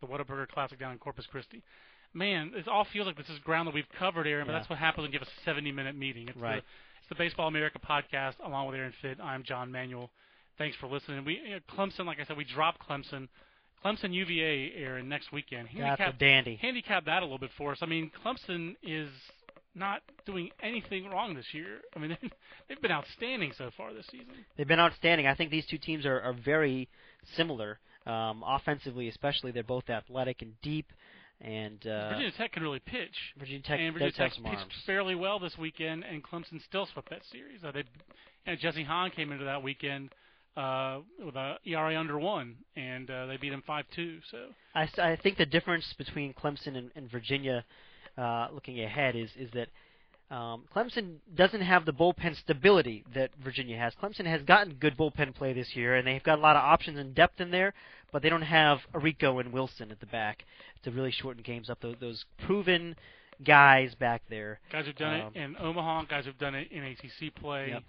The 0.00 0.06
What 0.06 0.20
a 0.20 0.24
Burger 0.24 0.46
Classic 0.46 0.78
down 0.78 0.92
in 0.92 0.98
Corpus 0.98 1.26
Christi. 1.26 1.62
Man, 2.12 2.52
it 2.56 2.66
all 2.68 2.86
feels 2.92 3.06
like 3.06 3.16
this 3.16 3.28
is 3.28 3.38
ground 3.40 3.68
that 3.68 3.74
we've 3.74 3.88
covered, 3.98 4.26
Aaron. 4.26 4.46
But 4.46 4.52
Yeah. 4.52 4.58
that's 4.58 4.70
what 4.70 4.78
happens 4.78 5.02
when 5.04 5.12
you 5.12 5.18
give 5.18 5.26
us 5.26 5.32
a 5.46 5.48
70-minute 5.50 5.96
meeting. 5.96 6.28
It's 6.28 6.36
Right. 6.36 6.56
The, 6.62 6.66
it's 7.00 7.08
the 7.08 7.14
Baseball 7.14 7.48
America 7.48 7.78
podcast, 7.78 8.34
along 8.44 8.66
with 8.66 8.76
Aaron 8.76 8.92
Fitt. 9.00 9.18
I'm 9.20 9.42
John 9.44 9.70
Manuel. 9.70 10.10
Thanks 10.58 10.76
for 10.76 10.86
listening. 10.88 11.24
We 11.24 11.38
you 11.38 11.50
know, 11.50 11.58
Clemson, 11.70 12.06
like 12.06 12.18
I 12.20 12.24
said, 12.24 12.36
we 12.36 12.44
dropped 12.44 12.86
Clemson. 12.86 13.28
Clemson 13.84 14.12
UVA, 14.12 14.72
Aaron, 14.76 15.08
next 15.08 15.32
weekend. 15.32 15.68
That's 15.68 15.76
a 15.78 15.80
Handicap, 15.82 16.18
dandy. 16.18 16.56
handicap 16.56 17.04
that 17.06 17.22
a 17.22 17.24
little 17.24 17.38
bit 17.38 17.50
for 17.56 17.72
us. 17.72 17.78
I 17.80 17.86
mean, 17.86 18.10
Clemson 18.24 18.76
is 18.82 19.08
not 19.74 20.02
doing 20.26 20.50
anything 20.62 21.08
wrong 21.08 21.34
this 21.34 21.46
year. 21.52 21.78
I 21.96 21.98
mean, 21.98 22.16
they've 22.68 22.82
been 22.82 22.90
outstanding 22.90 23.52
so 23.56 23.70
far 23.76 23.94
this 23.94 24.06
season. 24.10 24.26
They've 24.58 24.68
been 24.68 24.80
outstanding. 24.80 25.26
I 25.26 25.34
think 25.34 25.50
these 25.50 25.64
two 25.66 25.78
teams 25.78 26.04
are, 26.04 26.20
are 26.20 26.34
very 26.34 26.88
similar, 27.36 27.78
um, 28.06 28.44
offensively 28.46 29.08
especially. 29.08 29.52
They're 29.52 29.62
both 29.62 29.88
athletic 29.88 30.42
and 30.42 30.60
deep, 30.60 30.92
and 31.40 31.86
uh, 31.86 32.10
Virginia 32.10 32.32
Tech 32.36 32.52
can 32.52 32.62
really 32.62 32.80
pitch. 32.80 33.14
Virginia 33.38 33.62
Tech 33.62 33.80
and 33.80 33.92
Virginia 33.92 34.12
Tech 34.12 34.32
pitched 34.32 34.44
arms. 34.44 34.72
fairly 34.86 35.14
well 35.14 35.38
this 35.38 35.56
weekend, 35.58 36.04
and 36.04 36.22
Clemson 36.22 36.62
still 36.64 36.86
swept 36.92 37.10
that 37.10 37.22
series. 37.32 37.64
Uh, 37.64 37.72
they, 37.72 37.84
and 38.46 38.58
Jesse 38.58 38.84
Hahn 38.84 39.10
came 39.10 39.32
into 39.32 39.44
that 39.44 39.62
weekend 39.62 40.10
uh, 40.56 41.00
with 41.24 41.36
a 41.36 41.56
ERA 41.64 41.98
under 41.98 42.18
one, 42.18 42.56
and 42.76 43.10
uh, 43.10 43.26
they 43.26 43.36
beat 43.36 43.52
him 43.52 43.62
five 43.66 43.84
two. 43.94 44.18
So 44.30 44.48
I, 44.74 44.88
I 44.98 45.16
think 45.16 45.38
the 45.38 45.46
difference 45.46 45.94
between 45.96 46.34
Clemson 46.34 46.76
and, 46.76 46.90
and 46.94 47.10
Virginia, 47.10 47.64
uh, 48.18 48.48
looking 48.52 48.80
ahead, 48.80 49.16
is 49.16 49.30
is 49.38 49.50
that 49.54 49.68
um, 50.30 50.64
Clemson 50.74 51.16
doesn't 51.34 51.60
have 51.62 51.84
the 51.84 51.92
bullpen 51.92 52.36
stability 52.36 53.04
that 53.14 53.30
Virginia 53.42 53.76
has. 53.76 53.92
Clemson 54.00 54.26
has 54.26 54.42
gotten 54.42 54.74
good 54.74 54.96
bullpen 54.96 55.34
play 55.34 55.52
this 55.52 55.74
year, 55.74 55.96
and 55.96 56.06
they've 56.06 56.22
got 56.22 56.38
a 56.38 56.42
lot 56.42 56.56
of 56.56 56.62
options 56.62 56.98
and 56.98 57.14
depth 57.14 57.40
in 57.40 57.50
there, 57.50 57.74
but 58.12 58.22
they 58.22 58.28
don't 58.28 58.42
have 58.42 58.78
Arico 58.94 59.40
and 59.40 59.52
Wilson 59.52 59.90
at 59.90 59.98
the 60.00 60.06
back 60.06 60.44
to 60.84 60.90
really 60.90 61.10
shorten 61.10 61.42
games 61.42 61.68
up. 61.68 61.80
Those, 61.80 61.96
those 62.00 62.24
proven 62.46 62.94
guys 63.44 63.94
back 63.96 64.22
there. 64.30 64.60
guys 64.70 64.86
who've 64.86 64.94
done 64.96 65.20
Um, 65.20 65.32
it 65.34 65.40
in 65.40 65.56
Omaha, 65.58 66.04
guys 66.04 66.26
who've 66.26 66.38
done 66.38 66.54
it 66.54 66.70
in 66.70 66.84
ACC 66.84 67.34
play, 67.34 67.70
Yep. 67.70 67.82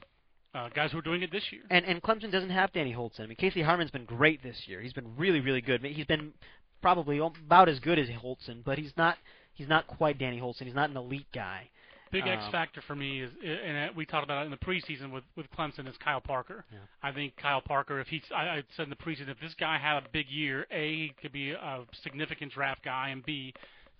uh, 0.56 0.70
guys 0.70 0.92
who 0.92 0.98
are 0.98 1.02
doing 1.04 1.22
it 1.22 1.32
this 1.32 1.44
year. 1.52 1.62
And 1.70 1.86
and 1.86 2.02
Clemson 2.02 2.32
doesn't 2.32 2.50
have 2.50 2.72
Danny 2.74 2.94
Hultzen. 2.94 3.22
I 3.22 3.26
mean, 3.28 3.36
Casey 3.36 3.62
Harman's 3.62 3.92
been 3.92 4.06
great 4.06 4.42
this 4.42 4.68
year. 4.68 4.82
He's 4.82 4.94
been 4.94 5.16
really 5.18 5.42
really 5.42 5.62
good. 5.62 5.84
He's 5.84 6.06
been 6.06 6.34
probably 6.82 7.20
about 7.20 7.70
as 7.70 7.80
good 7.80 8.00
as 8.00 8.08
Hultzen, 8.10 8.64
but 8.64 8.78
he's 8.80 8.94
not 8.98 9.18
he's 9.54 9.68
not 9.68 9.88
quite 9.88 10.18
Danny 10.18 10.40
Hultzen. 10.40 10.64
He's 10.64 10.74
not 10.74 10.90
an 10.90 10.98
elite 10.98 11.28
guy. 11.34 11.70
Big 12.12 12.28
X 12.28 12.44
Um, 12.46 12.52
factor 12.52 12.82
for 12.82 12.96
me 12.96 13.22
is, 13.22 13.32
and 13.44 13.90
uh, 13.90 13.94
we 13.96 14.06
talked 14.06 14.24
about 14.24 14.42
it 14.44 14.46
in 14.46 14.52
the 14.52 14.58
preseason 14.58 15.12
with 15.12 15.24
with 15.36 15.50
Clemson, 15.52 15.88
is 15.88 15.96
Kyle 15.98 16.22
Parker. 16.22 16.66
Yeah. 16.72 16.80
I 17.02 17.12
think 17.12 17.36
Kyle 17.38 17.62
Parker, 17.62 18.00
if 18.00 18.08
he's, 18.08 18.24
I, 18.36 18.44
I 18.58 18.64
said 18.76 18.84
in 18.84 18.90
the 18.90 18.96
preseason, 18.96 19.30
if 19.30 19.40
this 19.40 19.54
guy 19.60 19.78
had 19.78 19.98
a 19.98 20.04
big 20.12 20.28
year, 20.30 20.68
a 20.72 20.92
he 20.94 21.14
could 21.22 21.32
be 21.32 21.52
a 21.52 21.80
significant 22.04 22.52
draft 22.54 22.84
guy, 22.84 23.10
and 23.10 23.24
b 23.26 23.54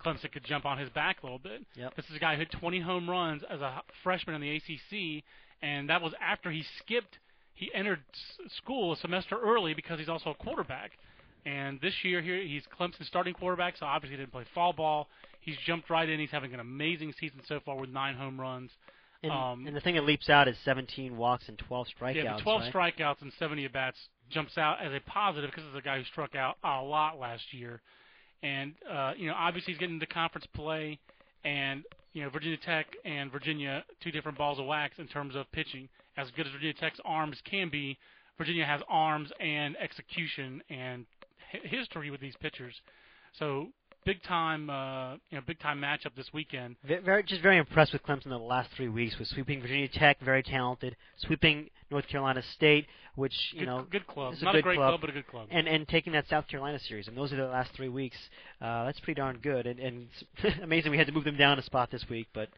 Clemson 0.04 0.32
could 0.32 0.44
jump 0.44 0.66
on 0.66 0.78
his 0.78 0.90
back 0.90 1.22
a 1.22 1.26
little 1.26 1.40
bit. 1.40 1.62
Yep. 1.76 1.96
This 1.96 2.06
is 2.10 2.16
a 2.16 2.20
guy 2.20 2.34
who 2.34 2.40
hit 2.40 2.52
20 2.52 2.80
home 2.82 3.10
runs 3.10 3.44
as 3.50 3.62
a 3.62 3.82
freshman 4.04 4.36
in 4.36 4.42
the 4.42 4.56
ACC, 4.56 5.24
and 5.62 5.90
that 5.90 6.02
was 6.02 6.14
after 6.22 6.50
he 6.52 6.64
skipped. 6.80 7.20
He 7.54 7.72
entered 7.74 8.00
s- 8.14 8.52
school 8.58 8.94
a 8.94 8.98
semester 8.98 9.38
early 9.40 9.74
because 9.76 10.00
he's 10.00 10.10
also 10.10 10.32
a 10.32 10.36
quarterback. 10.36 10.92
And 11.46 11.80
this 11.82 11.94
year 12.04 12.22
here 12.22 12.42
he's 12.42 12.64
Clemson's 12.80 13.08
starting 13.08 13.34
quarterback, 13.34 13.78
so 13.78 13.86
obviously 13.86 14.16
he 14.18 14.22
didn't 14.24 14.32
play 14.32 14.44
fall 14.56 14.74
ball. 14.74 15.08
He's 15.42 15.58
jumped 15.66 15.90
right 15.90 16.08
in. 16.08 16.20
He's 16.20 16.32
having 16.32 16.54
an 16.54 16.60
amazing 16.60 17.14
season 17.20 17.42
so 17.48 17.60
far 17.60 17.76
with 17.76 17.90
nine 17.90 18.16
home 18.16 18.40
runs. 18.40 18.72
And, 19.24 19.32
Um, 19.32 19.68
and 19.68 19.76
the 19.76 19.82
thing 19.82 19.96
that 19.96 20.04
leaps 20.04 20.30
out 20.30 20.48
is 20.48 20.58
17 20.66 21.16
walks 21.18 21.48
and 21.48 21.58
12 21.58 21.88
strikeouts. 21.90 22.16
yeah, 22.16 22.36
the 22.38 22.42
12 22.42 22.62
right? 22.74 22.96
strikeouts 22.98 23.22
and 23.22 23.32
70 23.34 23.66
at 23.66 23.74
bats 23.74 23.98
jumps 24.30 24.58
out 24.58 24.82
as 24.82 24.92
a 24.94 25.00
positive 25.02 25.52
because 25.52 25.64
it's 25.68 25.78
a 25.78 25.82
guy 25.82 25.98
who 25.98 26.06
struck 26.06 26.36
out 26.36 26.58
a 26.64 26.82
lot 26.82 27.20
last 27.20 27.54
year. 27.54 27.82
And 28.44 28.74
uh, 28.90 29.14
you 29.18 29.28
know, 29.28 29.36
obviously 29.36 29.74
he's 29.74 29.80
getting 29.80 29.96
into 29.96 30.08
conference 30.08 30.48
play, 30.56 30.98
and 31.44 31.84
you 32.14 32.24
know 32.24 32.30
Virginia 32.30 32.58
Tech 32.58 32.88
and 33.06 33.32
Virginia 33.32 33.84
two 34.02 34.10
different 34.12 34.38
balls 34.38 34.58
of 34.60 34.66
wax 34.66 34.98
in 34.98 35.08
terms 35.08 35.36
of 35.36 35.52
pitching. 35.52 35.88
As 36.18 36.32
good 36.32 36.48
as 36.48 36.52
Virginia 36.52 36.74
Tech's 36.74 37.00
arms 37.06 37.38
can 37.46 37.70
be, 37.70 37.98
Virginia 38.40 38.66
has 38.66 38.82
arms 38.90 39.32
and 39.40 39.78
execution 39.78 40.64
and 40.72 41.06
history 41.64 42.10
with 42.10 42.20
these 42.20 42.36
pitchers. 42.42 42.74
So 43.38 43.68
big 44.06 44.22
time, 44.24 44.70
uh, 44.70 45.14
you 45.30 45.38
know, 45.38 45.42
big 45.46 45.60
time 45.60 45.80
matchup 45.80 46.16
this 46.16 46.28
weekend. 46.34 46.76
Ve- 46.84 46.98
Very, 46.98 47.24
just 47.24 47.42
very 47.42 47.58
impressed 47.58 47.94
with 47.94 48.04
Clemson 48.04 48.26
in 48.26 48.32
the 48.32 48.38
last 48.40 48.70
three 48.76 48.90
weeks 48.90 49.18
with 49.20 49.28
sweeping 49.28 49.62
Virginia 49.62 49.88
Tech, 49.88 50.20
very 50.22 50.44
talented, 50.44 50.96
sweeping 51.18 51.70
North 51.90 52.08
Carolina 52.08 52.42
State, 52.56 52.88
which 53.16 53.34
you 53.54 53.60
Good, 53.62 53.66
know 53.66 53.86
good 53.90 54.08
club, 54.08 54.34
it's 54.34 54.42
a 54.42 54.46
not 54.46 54.54
good 54.54 54.60
a 54.60 54.64
great 54.64 54.78
club. 54.78 55.02
but 55.02 55.10
a 55.10 55.14
good 55.14 55.28
club. 55.28 55.48
and 55.52 55.68
and 55.68 55.88
taking 55.88 56.14
that 56.14 56.28
South 56.30 56.48
Carolina 56.48 56.80
series, 56.80 57.08
and 57.08 57.16
those 57.18 57.32
are 57.34 57.38
the 57.38 57.46
last 57.46 57.72
three 57.76 57.90
weeks. 57.90 58.18
Uh, 58.62 58.86
that's 58.86 59.00
pretty 59.02 59.20
darn 59.20 59.38
good, 59.38 59.68
and, 59.68 59.80
and 59.80 60.08
it's 60.44 60.60
amazing 60.64 60.92
we 60.92 60.98
had 60.98 61.08
to 61.08 61.14
move 61.14 61.24
them 61.26 61.38
down 61.38 61.60
a 61.60 61.62
spot 61.64 61.92
this 61.92 62.06
week, 62.10 62.28
but 62.34 62.50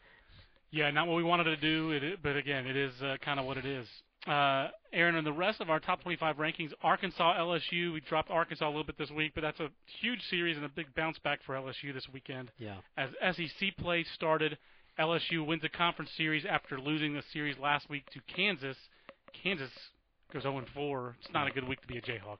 Yeah, 0.71 0.91
not 0.91 1.07
what 1.07 1.15
we 1.17 1.23
wanted 1.23 1.45
to 1.45 1.57
do, 1.57 1.91
it, 1.91 2.19
but 2.23 2.35
again, 2.37 2.67
it 2.67 2.75
is 2.77 2.93
uh, 3.01 3.17
kind 3.23 3.39
of 3.39 3.45
what 3.45 3.57
it 3.57 3.65
is. 3.65 3.87
Uh, 4.27 4.69
Aaron, 4.93 5.15
in 5.15 5.25
the 5.25 5.33
rest 5.33 5.59
of 5.59 5.69
our 5.69 5.79
top 5.79 6.01
25 6.01 6.37
rankings, 6.37 6.71
Arkansas, 6.81 7.35
LSU, 7.37 7.93
we 7.93 7.99
dropped 8.07 8.29
Arkansas 8.31 8.65
a 8.65 8.69
little 8.69 8.85
bit 8.85 8.97
this 8.97 9.11
week, 9.11 9.33
but 9.35 9.41
that's 9.41 9.59
a 9.59 9.67
huge 10.01 10.21
series 10.29 10.55
and 10.55 10.65
a 10.65 10.69
big 10.69 10.93
bounce 10.95 11.19
back 11.19 11.39
for 11.45 11.55
LSU 11.55 11.93
this 11.93 12.07
weekend. 12.13 12.49
yeah, 12.57 12.77
As 12.97 13.09
SEC 13.35 13.75
play 13.77 14.05
started, 14.15 14.57
LSU 14.99 15.45
wins 15.45 15.61
the 15.61 15.69
conference 15.69 16.11
series 16.15 16.45
after 16.45 16.79
losing 16.79 17.13
the 17.13 17.23
series 17.33 17.57
last 17.57 17.89
week 17.89 18.09
to 18.11 18.19
Kansas. 18.33 18.77
Kansas 19.43 19.71
goes 20.31 20.43
0-4. 20.43 21.15
It's 21.19 21.33
not 21.33 21.47
a 21.47 21.51
good 21.51 21.67
week 21.67 21.81
to 21.81 21.87
be 21.87 21.97
a 21.97 22.01
Jayhawk. 22.01 22.37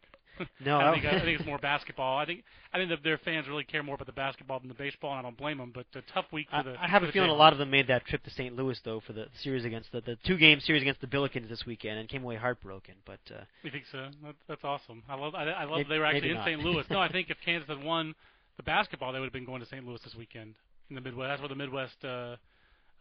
No, 0.64 0.78
I 0.80 0.94
think 0.94 1.06
I 1.06 1.20
think 1.20 1.40
it's 1.40 1.46
more 1.46 1.58
basketball. 1.58 2.18
I 2.18 2.26
think 2.26 2.44
I 2.74 2.78
think 2.78 2.90
that 2.90 3.04
their 3.04 3.18
fans 3.18 3.48
really 3.48 3.64
care 3.64 3.84
more 3.84 3.96
about 3.96 4.08
the 4.08 4.14
basketball 4.14 4.60
than 4.60 4.68
the 4.68 4.74
baseball, 4.74 5.12
and 5.12 5.20
I 5.20 5.22
don't 5.24 5.38
blame 5.38 5.58
them. 5.58 5.72
But 5.74 5.86
a 5.96 6.02
tough 6.14 6.26
week 6.32 6.48
for 6.50 6.64
the. 6.64 6.76
I 6.80 6.88
have 6.88 7.04
a 7.04 7.12
feeling 7.12 7.30
a 7.30 7.34
lot 7.34 7.54
of 7.54 7.60
them 7.60 7.70
made 7.70 7.88
that 7.88 8.06
trip 8.06 8.24
to 8.24 8.30
St. 8.30 8.56
Louis 8.56 8.80
though 8.84 9.00
for 9.06 9.14
the 9.14 9.26
series 9.42 9.66
against 9.66 9.92
the 9.92 10.02
the 10.02 10.18
two 10.26 10.38
game 10.38 10.60
series 10.60 10.82
against 10.82 11.02
the 11.02 11.08
Billikens 11.08 11.50
this 11.50 11.66
weekend 11.66 12.00
and 12.00 12.10
came 12.10 12.24
away 12.24 12.36
heartbroken. 12.36 12.96
But 13.06 13.20
uh, 13.32 13.44
You 13.64 13.72
think 13.72 13.86
so? 13.92 14.08
That, 14.24 14.36
that's 14.48 14.64
awesome. 14.64 15.04
I 15.08 15.16
love. 15.16 15.36
I, 15.36 15.44
I 15.44 15.64
love 15.66 15.86
they 15.88 16.00
were 16.00 16.06
actually 16.06 16.32
in 16.32 16.38
not. 16.38 16.46
St. 16.46 16.60
Louis. 16.64 16.86
no, 16.90 17.00
I 17.00 17.12
think 17.12 17.30
if 17.30 17.38
Kansas 17.44 17.70
had 17.70 17.84
won 17.84 18.16
the 18.58 18.64
basketball, 18.64 19.14
they 19.14 19.20
would 19.20 19.28
have 19.28 19.34
been 19.34 19.46
going 19.46 19.62
to 19.62 19.68
St. 19.68 19.86
Louis 19.86 20.00
this 20.04 20.16
weekend 20.16 20.56
in 20.90 20.96
the 20.96 21.02
Midwest. 21.02 21.30
That's 21.30 21.42
where 21.42 21.50
the 21.50 21.56
Midwest 21.56 22.04
uh, 22.04 22.36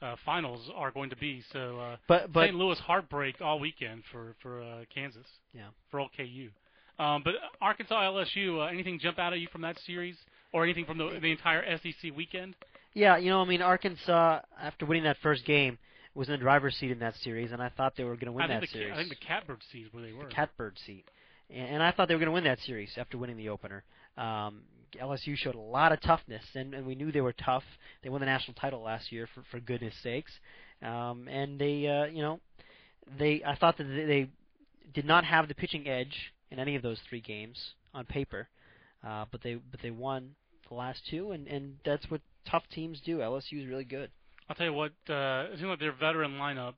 uh, 0.03 0.17
finals 0.25 0.71
are 0.75 0.91
going 0.91 1.11
to 1.11 1.17
be. 1.17 1.43
So 1.53 1.79
uh, 1.79 1.97
but 2.09 2.33
but 2.33 2.47
St. 2.47 2.57
Louis 2.57 2.79
heartbreak 2.79 3.41
all 3.41 3.59
weekend 3.59 4.03
for 4.11 4.35
for 4.43 4.63
uh, 4.63 4.85
Kansas. 4.95 5.27
Yeah. 5.55 5.69
For 5.91 6.01
old 6.01 6.11
KU. 6.17 6.51
Um, 6.99 7.23
but 7.25 7.35
Arkansas 7.61 7.95
LSU. 7.95 8.59
Uh, 8.59 8.67
anything 8.67 8.99
jump 8.99 9.19
out 9.19 9.33
at 9.33 9.41
you 9.41 9.49
from 9.51 9.63
that 9.63 9.79
series, 9.87 10.17
or 10.53 10.65
anything 10.65 10.85
from 10.85 10.99
the 10.99 11.19
the 11.21 11.31
entire 11.31 11.65
SEC 11.79 12.15
weekend? 12.17 12.55
Yeah, 12.95 13.17
you 13.17 13.31
know, 13.31 13.41
I 13.41 13.47
mean, 13.47 13.63
Arkansas 13.63 14.41
after 14.61 14.85
winning 14.87 15.05
that 15.05 15.17
first 15.23 15.45
game 15.45 15.79
was 16.15 16.29
in 16.29 16.33
the 16.33 16.39
driver's 16.39 16.77
seat 16.77 16.91
in 16.91 16.99
that 16.99 17.15
series, 17.23 17.53
and 17.53 17.63
I 17.63 17.71
thought 17.71 17.97
they 17.97 18.05
were 18.05 18.17
going 18.17 18.27
to 18.27 18.33
win 18.33 18.45
I 18.45 18.49
that 18.49 18.61
the 18.61 18.67
series. 18.67 18.93
I 18.93 18.97
think 18.97 19.09
the 19.09 19.27
Catbird 19.27 19.63
sees 19.73 19.87
where 19.93 20.03
they 20.05 20.13
were. 20.13 20.25
the 20.25 20.31
catbird 20.31 20.79
seat, 20.87 21.05
and, 21.51 21.77
and 21.77 21.83
I 21.83 21.91
thought 21.91 22.09
they 22.09 22.15
were 22.15 22.21
going 22.21 22.27
to 22.27 22.33
win 22.33 22.45
that 22.45 22.61
series 22.61 22.91
after 22.99 23.17
winning 23.17 23.39
the 23.39 23.49
opener. 23.49 23.83
Um, 24.19 24.61
LSU 25.01 25.37
showed 25.37 25.55
a 25.55 25.61
lot 25.61 25.93
of 25.93 26.03
toughness, 26.03 26.45
and, 26.55 26.75
and 26.75 26.87
we 26.87 26.95
knew 26.95 27.11
they 27.11 27.23
were 27.23 27.33
tough. 27.33 27.65
They 28.03 28.11
won 28.11 28.21
the 28.21 28.27
national 28.27 28.55
title 28.55 28.83
last 28.83 29.11
year, 29.11 29.27
for 29.35 29.43
for 29.51 29.59
goodness 29.59 29.95
sakes, 30.03 30.33
um, 30.83 31.29
and 31.29 31.59
they, 31.59 31.87
uh, 31.87 32.07
you 32.07 32.23
know, 32.23 32.41
they. 33.19 33.43
I 33.43 33.55
thought 33.55 33.79
that 33.79 33.85
they, 33.85 34.05
they 34.05 34.29
did 34.93 35.07
not 35.07 35.25
have 35.25 35.49
the 35.49 35.55
pitching 35.55 35.89
edge 35.89 36.35
in 36.53 36.59
any 36.59 36.77
of 36.77 36.83
those 36.83 36.99
three 37.09 37.21
games 37.21 37.59
on 37.95 38.05
paper, 38.05 38.49
uh, 39.05 39.25
but 39.33 39.43
they 39.43 39.55
but 39.55 39.81
they 39.83 39.91
won 39.91 40.31
the 40.69 40.75
last 40.75 41.01
two, 41.11 41.33
and 41.33 41.49
and 41.49 41.79
that's 41.85 42.09
what 42.11 42.21
tough 42.49 42.65
teams 42.73 43.01
do. 43.05 43.19
LSU 43.19 43.63
is 43.63 43.67
really 43.67 43.85
good. 43.85 44.11
I'll 44.49 44.55
tell 44.55 44.67
you 44.67 44.73
what. 44.73 44.93
Uh, 45.09 45.47
it 45.53 45.57
seems 45.57 45.69
like 45.69 45.81
their 45.81 45.93
veteran 45.93 46.33
lineup 46.33 46.75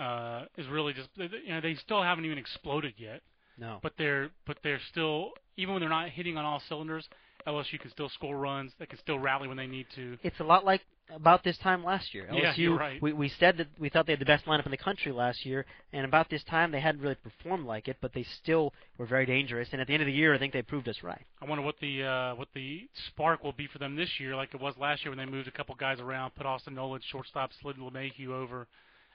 uh, 0.00 0.46
is 0.58 0.66
really 0.68 0.92
just. 0.92 1.08
You 1.16 1.54
know, 1.54 1.60
they 1.60 1.76
still 1.76 2.02
haven't 2.02 2.24
even 2.24 2.36
exploded 2.36 2.94
yet. 2.98 3.22
No, 3.56 3.78
but 3.82 3.92
they're 3.96 4.30
but 4.46 4.58
they're 4.64 4.80
still 4.90 5.30
even 5.56 5.74
when 5.74 5.80
they're 5.80 5.88
not 5.88 6.08
hitting 6.10 6.36
on 6.36 6.44
all 6.44 6.60
cylinders, 6.68 7.08
LSU 7.46 7.78
can 7.78 7.90
still 7.90 8.08
score 8.08 8.36
runs. 8.36 8.72
They 8.78 8.86
can 8.86 8.98
still 8.98 9.18
rally 9.18 9.46
when 9.46 9.56
they 9.56 9.66
need 9.66 9.86
to. 9.94 10.18
it's 10.22 10.40
a 10.40 10.44
lot 10.44 10.64
like 10.64 10.80
about 11.14 11.44
this 11.44 11.56
time 11.58 11.84
last 11.84 12.14
year. 12.14 12.28
Yeah, 12.32 12.52
LSU, 12.52 12.58
you're 12.58 12.78
right. 12.78 13.02
we 13.02 13.12
we 13.12 13.28
said 13.28 13.56
that 13.58 13.68
we 13.78 13.88
thought 13.88 14.06
they 14.06 14.12
had 14.12 14.20
the 14.20 14.26
best 14.26 14.44
lineup 14.46 14.64
in 14.64 14.70
the 14.70 14.76
country 14.76 15.12
last 15.12 15.44
year, 15.44 15.64
and 15.92 16.04
about 16.04 16.30
this 16.30 16.42
time 16.44 16.72
they 16.72 16.80
hadn't 16.80 17.00
really 17.00 17.16
performed 17.16 17.66
like 17.66 17.88
it, 17.88 17.96
but 18.00 18.12
they 18.14 18.24
still 18.42 18.72
were 18.98 19.06
very 19.06 19.26
dangerous. 19.26 19.68
And 19.72 19.80
at 19.80 19.86
the 19.86 19.94
end 19.94 20.02
of 20.02 20.06
the 20.06 20.12
year, 20.12 20.34
I 20.34 20.38
think 20.38 20.52
they 20.52 20.62
proved 20.62 20.88
us 20.88 21.02
right. 21.02 21.22
I 21.40 21.46
wonder 21.46 21.64
what 21.64 21.76
the 21.80 22.04
uh, 22.04 22.34
what 22.34 22.48
the 22.54 22.88
spark 23.08 23.44
will 23.44 23.52
be 23.52 23.66
for 23.66 23.78
them 23.78 23.96
this 23.96 24.10
year, 24.18 24.36
like 24.36 24.54
it 24.54 24.60
was 24.60 24.74
last 24.78 25.04
year 25.04 25.10
when 25.14 25.18
they 25.18 25.30
moved 25.30 25.48
a 25.48 25.52
couple 25.52 25.74
guys 25.74 26.00
around, 26.00 26.34
put 26.34 26.46
Austin 26.46 26.74
Nolan 26.74 27.00
shortstop, 27.10 27.50
slid 27.60 27.76
LeMahieu 27.76 28.28
over. 28.28 28.66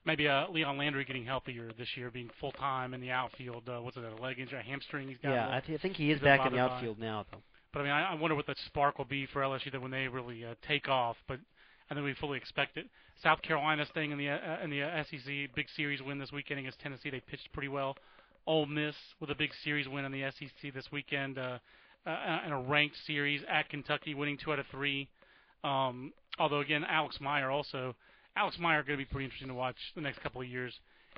Maybe 0.06 0.28
uh, 0.28 0.48
Leon 0.50 0.78
Landry 0.78 1.04
getting 1.04 1.26
healthier 1.26 1.70
this 1.78 1.90
year, 1.98 2.10
being 2.10 2.30
full 2.40 2.54
time 2.54 2.94
in 2.94 3.02
the 3.02 3.12
outfield. 3.12 3.68
Uh, 3.68 3.80
what's 3.80 3.98
it, 3.98 4.04
a 4.06 4.22
leg 4.22 4.40
injury, 4.40 4.60
a 4.60 4.64
hamstring? 4.64 5.10
He's 5.10 5.18
got. 5.22 5.32
yeah, 5.32 5.50
I, 5.50 5.60
th- 5.60 5.78
I 5.78 5.82
think 5.82 5.98
he 5.98 6.12
is 6.12 6.22
back 6.22 6.46
in 6.46 6.54
the 6.54 6.58
bothered 6.58 6.70
by. 6.70 6.76
outfield 6.76 7.00
now, 7.00 7.26
though. 7.30 7.40
But 7.74 7.82
I 7.82 7.84
mean, 7.84 7.92
I, 7.92 8.12
I 8.12 8.14
wonder 8.16 8.36
what 8.36 8.48
that 8.48 8.58
spark 8.66 8.98
will 8.98 9.06
be 9.06 9.26
for 9.26 9.42
LSU 9.42 9.72
that 9.72 9.82
when 9.82 9.92
they 9.92 10.08
really 10.08 10.46
uh, 10.46 10.56
take 10.66 10.88
off. 10.88 11.18
But 11.28 11.40
I 11.90 11.94
think 11.94 12.06
we 12.06 12.14
fully 12.14 12.38
expect 12.38 12.78
it. 12.78 12.88
South 13.24 13.42
Carolina 13.42 13.86
staying 13.90 14.12
in 14.12 14.18
the 14.18 14.30
uh, 14.30 14.64
in 14.64 14.70
the 14.70 14.84
uh, 14.84 15.04
SEC, 15.04 15.56
big 15.56 15.68
series 15.76 16.02
win 16.02 16.20
this 16.20 16.32
weekend 16.32 16.60
against 16.60 16.80
Tennessee. 16.80 17.10
They 17.10 17.22
pitched 17.22 17.52
pretty 17.54 17.70
well. 17.70 17.96
Ole 18.46 18.66
Miss 18.66 18.96
with 19.20 19.30
a 19.30 19.36
big 19.36 19.52
series 19.64 19.88
win 19.88 20.06
in 20.06 20.12
the 20.12 20.24
SEC 20.32 20.74
this 20.74 20.86
weekend, 20.92 21.38
uh, 21.38 21.60
uh, 22.06 22.40
in 22.46 22.52
a 22.52 22.62
ranked 22.62 22.96
series 23.06 23.42
at 23.50 23.70
Kentucky, 23.70 24.14
winning 24.14 24.38
two 24.38 24.54
out 24.54 24.60
of 24.60 24.66
three. 24.72 25.08
Um, 25.64 26.14
although 26.40 26.60
again, 26.60 26.86
Alex 26.88 27.18
Meyer 27.20 27.50
also, 27.50 27.96
Alex 28.36 28.58
Meyer 28.60 28.84
going 28.84 28.98
to 29.00 29.04
be 29.04 29.10
pretty 29.10 29.26
interesting 29.26 29.50
to 29.50 29.54
watch 29.54 29.76
the 29.96 30.02
next 30.02 30.22
couple 30.22 30.42
of 30.42 30.48
years 30.48 30.74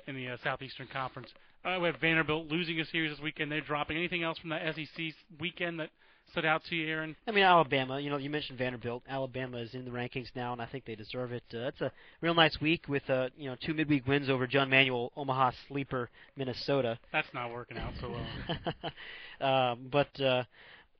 in 0.06 0.14
the 0.16 0.28
uh, 0.28 0.36
Southeastern 0.42 0.88
Conference. 0.92 1.28
Uh, 1.64 1.78
we 1.80 1.86
have 1.86 2.00
Vanderbilt 2.00 2.46
losing 2.48 2.80
a 2.80 2.84
series 2.86 3.12
this 3.12 3.20
weekend. 3.20 3.52
They're 3.52 3.60
dropping. 3.60 3.96
Anything 3.96 4.22
else 4.22 4.38
from 4.38 4.50
the 4.50 4.58
SEC 4.74 5.14
weekend 5.38 5.78
that 5.80 5.90
stood 6.30 6.44
out 6.44 6.62
to 6.68 6.76
you, 6.76 6.88
Aaron? 6.88 7.16
I 7.26 7.32
mean, 7.32 7.44
Alabama. 7.44 8.00
You 8.00 8.10
know, 8.10 8.16
you 8.16 8.30
mentioned 8.30 8.58
Vanderbilt. 8.58 9.02
Alabama 9.08 9.58
is 9.58 9.74
in 9.74 9.84
the 9.84 9.90
rankings 9.90 10.28
now, 10.34 10.52
and 10.52 10.62
I 10.62 10.66
think 10.66 10.84
they 10.84 10.94
deserve 10.94 11.32
it. 11.32 11.42
Uh, 11.52 11.68
it's 11.68 11.80
a 11.80 11.92
real 12.20 12.34
nice 12.34 12.56
week 12.60 12.88
with 12.88 13.08
uh, 13.08 13.28
you 13.36 13.50
know 13.50 13.56
two 13.64 13.74
midweek 13.74 14.06
wins 14.06 14.28
over 14.30 14.46
John 14.46 14.70
Manuel, 14.70 15.12
Omaha 15.16 15.52
sleeper, 15.68 16.10
Minnesota. 16.36 16.98
That's 17.12 17.28
not 17.34 17.52
working 17.52 17.78
out 17.78 17.92
so 18.00 18.10
well. 18.10 19.72
um, 19.72 19.88
but 19.90 20.20
uh, 20.20 20.44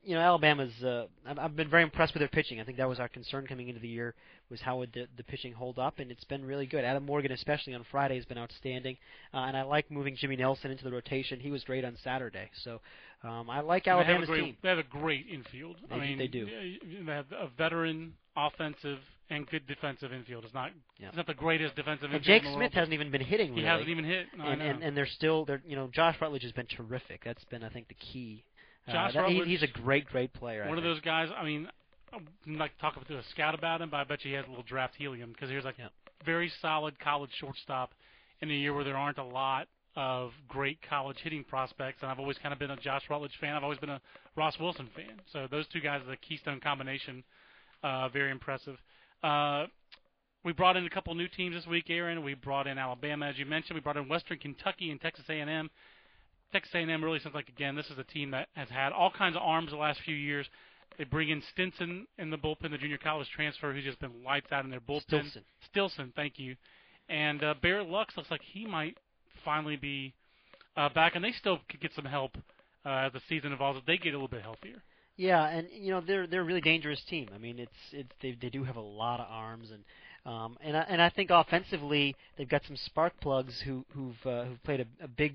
you 0.02 0.14
know, 0.14 0.20
Alabama's. 0.20 0.72
Uh, 0.82 1.06
I've, 1.26 1.38
I've 1.38 1.56
been 1.56 1.70
very 1.70 1.82
impressed 1.82 2.14
with 2.14 2.20
their 2.20 2.28
pitching. 2.28 2.60
I 2.60 2.64
think 2.64 2.78
that 2.78 2.88
was 2.88 3.00
our 3.00 3.08
concern 3.08 3.46
coming 3.46 3.68
into 3.68 3.80
the 3.80 3.88
year 3.88 4.14
was 4.50 4.60
how 4.60 4.78
would 4.78 4.92
the, 4.92 5.06
the 5.16 5.22
pitching 5.22 5.52
hold 5.52 5.78
up, 5.78 5.98
and 5.98 6.10
it's 6.10 6.24
been 6.24 6.44
really 6.44 6.66
good. 6.66 6.84
Adam 6.84 7.06
Morgan, 7.06 7.32
especially 7.32 7.72
on 7.74 7.84
Friday, 7.90 8.16
has 8.16 8.24
been 8.24 8.38
outstanding, 8.38 8.96
uh, 9.32 9.38
and 9.38 9.56
I 9.56 9.62
like 9.62 9.90
moving 9.90 10.16
Jimmy 10.16 10.36
Nelson 10.36 10.70
into 10.70 10.84
the 10.84 10.90
rotation. 10.90 11.38
He 11.38 11.50
was 11.50 11.62
great 11.62 11.84
on 11.84 11.96
Saturday, 12.02 12.50
so 12.64 12.80
um, 13.22 13.50
I 13.50 13.61
like 13.61 13.85
they 13.85 13.90
Alabama's 13.90 14.28
great, 14.28 14.44
team. 14.44 14.56
They 14.62 14.68
have 14.70 14.78
a 14.78 14.83
great 14.83 15.26
infield. 15.30 15.76
They 15.88 15.94
I 15.96 16.00
mean, 16.00 16.18
they 16.18 16.26
do. 16.26 16.46
uh, 16.46 17.04
They 17.06 17.12
have 17.12 17.26
a 17.33 17.48
veteran, 17.59 18.14
offensive, 18.37 18.98
and 19.28 19.46
good 19.46 19.66
defensive 19.66 20.12
infield. 20.12 20.44
It's 20.44 20.54
not. 20.54 20.70
Yeah. 20.98 21.09
It's 21.09 21.16
not 21.16 21.26
the 21.26 21.35
greatest 21.35 21.76
defensive 21.76 22.04
And 22.06 22.14
infield. 22.14 22.42
Jake 22.42 22.48
in 22.48 22.54
Smith 22.54 22.72
hasn't 22.72 22.94
even 22.94 23.11
been 23.11 23.20
hitting. 23.20 23.54
He 23.54 23.62
hasn't 23.62 23.88
even 23.88 24.04
hit. 24.04 24.26
I 24.40 24.52
and, 24.52 24.62
and 24.62 24.83
and 24.83 24.96
they're 24.96 25.06
still 25.06 25.44
they're 25.44 25.62
you 25.66 25.76
know 25.76 25.88
Josh 25.92 26.16
Rutledge 26.20 26.42
has 26.42 26.52
been 26.52 26.66
terrific. 26.66 27.22
That's 27.24 27.44
been 27.44 27.62
I 27.62 27.68
think 27.68 27.88
the 27.88 27.94
key. 27.94 28.42
Uh, 28.88 28.92
Josh 28.92 29.12
that- 29.14 29.28
he- 29.28 29.35
Rutledge- 29.35 29.48
he's 29.48 29.62
a 29.62 29.66
great 29.68 30.06
great 30.06 30.33
player. 30.33 30.66
One 30.68 30.78
of 30.78 30.85
those 30.85 31.00
guys. 31.00 31.28
I 31.37 31.44
mean, 31.44 31.68
I'm 32.12 32.26
not 32.46 32.70
talk 32.80 32.94
to 33.06 33.18
a 33.18 33.22
scout 33.30 33.54
about 33.54 33.83
him, 33.83 33.90
but 33.90 33.98
I 33.98 34.04
bet 34.04 34.24
you 34.24 34.30
he 34.30 34.37
has 34.37 34.46
a 34.46 34.48
little 34.48 34.64
draft 34.64 34.94
helium 34.96 35.33
because 35.33 35.50
he 35.50 35.56
was 35.56 35.64
like 35.64 35.76
Yeah. 35.78 35.88
very 36.24 36.50
solid 36.62 36.98
college 36.98 37.30
shortstop 37.38 37.92
in 38.40 38.50
a 38.50 38.54
year 38.54 38.72
where 38.72 38.83
there 38.85 38.96
aren't 38.96 39.18
a 39.18 39.24
lot 39.24 39.68
of 39.96 40.33
great 40.48 40.79
college 40.88 41.18
hitting 41.22 41.44
prospects. 41.44 41.98
And 42.03 42.11
I've 42.11 42.18
always 42.18 42.38
kind 42.38 42.53
of 42.53 42.59
been 42.59 42.70
a 42.70 42.76
Josh 42.76 43.03
Rutledge 43.11 43.37
fan. 43.40 43.55
I've 43.55 43.64
always 43.64 43.79
been 43.79 43.90
a 43.90 44.00
Ross 44.37 44.59
Wilson 44.59 44.88
fan. 44.94 45.20
So 45.33 45.46
those 45.50 45.66
two 45.68 45.81
guys 45.81 46.03
are 46.03 46.11
the 46.11 46.16
keystone 46.16 46.61
combination. 46.61 47.24
Uh, 47.83 48.09
very 48.09 48.31
impressive. 48.31 48.76
Uh, 49.22 49.66
we 50.44 50.53
brought 50.53 50.76
in 50.76 50.87
a 50.87 50.90
couple 50.90 51.14
new 51.14 51.29
teams 51.29 51.55
this 51.55 51.66
week, 51.66 51.90
Aaron. 51.90 52.22
We 52.22 52.35
brought 52.35 52.66
in 52.66 52.79
Alabama, 52.79 53.26
as 53.26 53.38
you 53.38 53.46
mentioned. 53.46 53.74
We 53.74 53.81
brought 53.81 53.96
in 53.96 54.09
Western 54.09 54.38
Kentucky 54.38 54.90
and 54.90 55.00
Texas 55.00 55.26
A&M. 55.29 55.70
Texas 56.53 56.74
A&M 56.74 57.05
really 57.05 57.20
seems 57.20 57.35
like 57.35 57.48
again 57.48 57.76
this 57.76 57.87
is 57.90 57.98
a 57.98 58.05
team 58.05 58.33
that 58.33 58.48
has 58.55 58.68
had 58.68 58.92
all 58.92 59.11
kinds 59.11 59.37
of 59.37 59.42
arms 59.42 59.70
the 59.70 59.76
last 59.76 60.00
few 60.05 60.16
years. 60.16 60.48
They 60.98 61.05
bring 61.05 61.29
in 61.29 61.42
Stinson 61.53 62.07
in 62.18 62.31
the 62.31 62.37
bullpen, 62.37 62.72
the 62.72 62.79
junior 62.79 62.98
college 62.98 63.29
transfer, 63.35 63.72
who's 63.72 63.85
just 63.85 64.00
been 64.00 64.24
lights 64.24 64.50
out 64.50 64.64
in 64.64 64.70
their 64.70 64.81
bullpen. 64.81 65.03
Stilson. 65.03 65.42
Stilson, 65.70 66.12
thank 66.16 66.38
you. 66.38 66.57
And 67.09 67.42
uh, 67.42 67.55
Barret 67.62 67.88
Loux 67.88 67.98
looks 68.16 68.31
like 68.31 68.42
he 68.42 68.66
might 68.66 68.96
finally 69.44 69.76
be 69.76 70.14
uh, 70.76 70.88
back, 70.88 71.14
and 71.14 71.24
they 71.24 71.33
still 71.33 71.59
could 71.68 71.81
get 71.81 71.92
some 71.94 72.05
help 72.05 72.37
uh, 72.85 73.07
as 73.07 73.12
the 73.12 73.20
season 73.29 73.53
evolves 73.53 73.79
if 73.79 73.87
they 73.87 73.96
get 73.96 74.11
a 74.11 74.16
little 74.16 74.29
bit 74.29 74.42
healthier. 74.42 74.83
Yeah, 75.16 75.46
and 75.46 75.68
you 75.72 75.90
know 75.90 76.00
they're 76.00 76.26
they're 76.26 76.40
a 76.40 76.44
really 76.44 76.62
dangerous 76.62 77.03
team. 77.09 77.29
I 77.35 77.38
mean, 77.38 77.59
it's 77.59 77.72
it's 77.92 78.11
they 78.22 78.37
they 78.40 78.48
do 78.48 78.64
have 78.64 78.76
a 78.76 78.81
lot 78.81 79.20
of 79.20 79.26
arms 79.29 79.68
and 79.70 79.85
um 80.24 80.57
and 80.62 80.76
I, 80.76 80.81
and 80.88 81.03
I 81.03 81.11
think 81.11 81.31
offensively 81.31 82.14
they've 82.37 82.48
got 82.48 82.62
some 82.66 82.76
spark 82.76 83.12
plugs 83.20 83.61
who 83.64 83.85
who've 83.94 84.16
uh, 84.24 84.44
who've 84.44 84.62
played 84.62 84.81
a, 84.81 85.05
a 85.05 85.09
big 85.09 85.35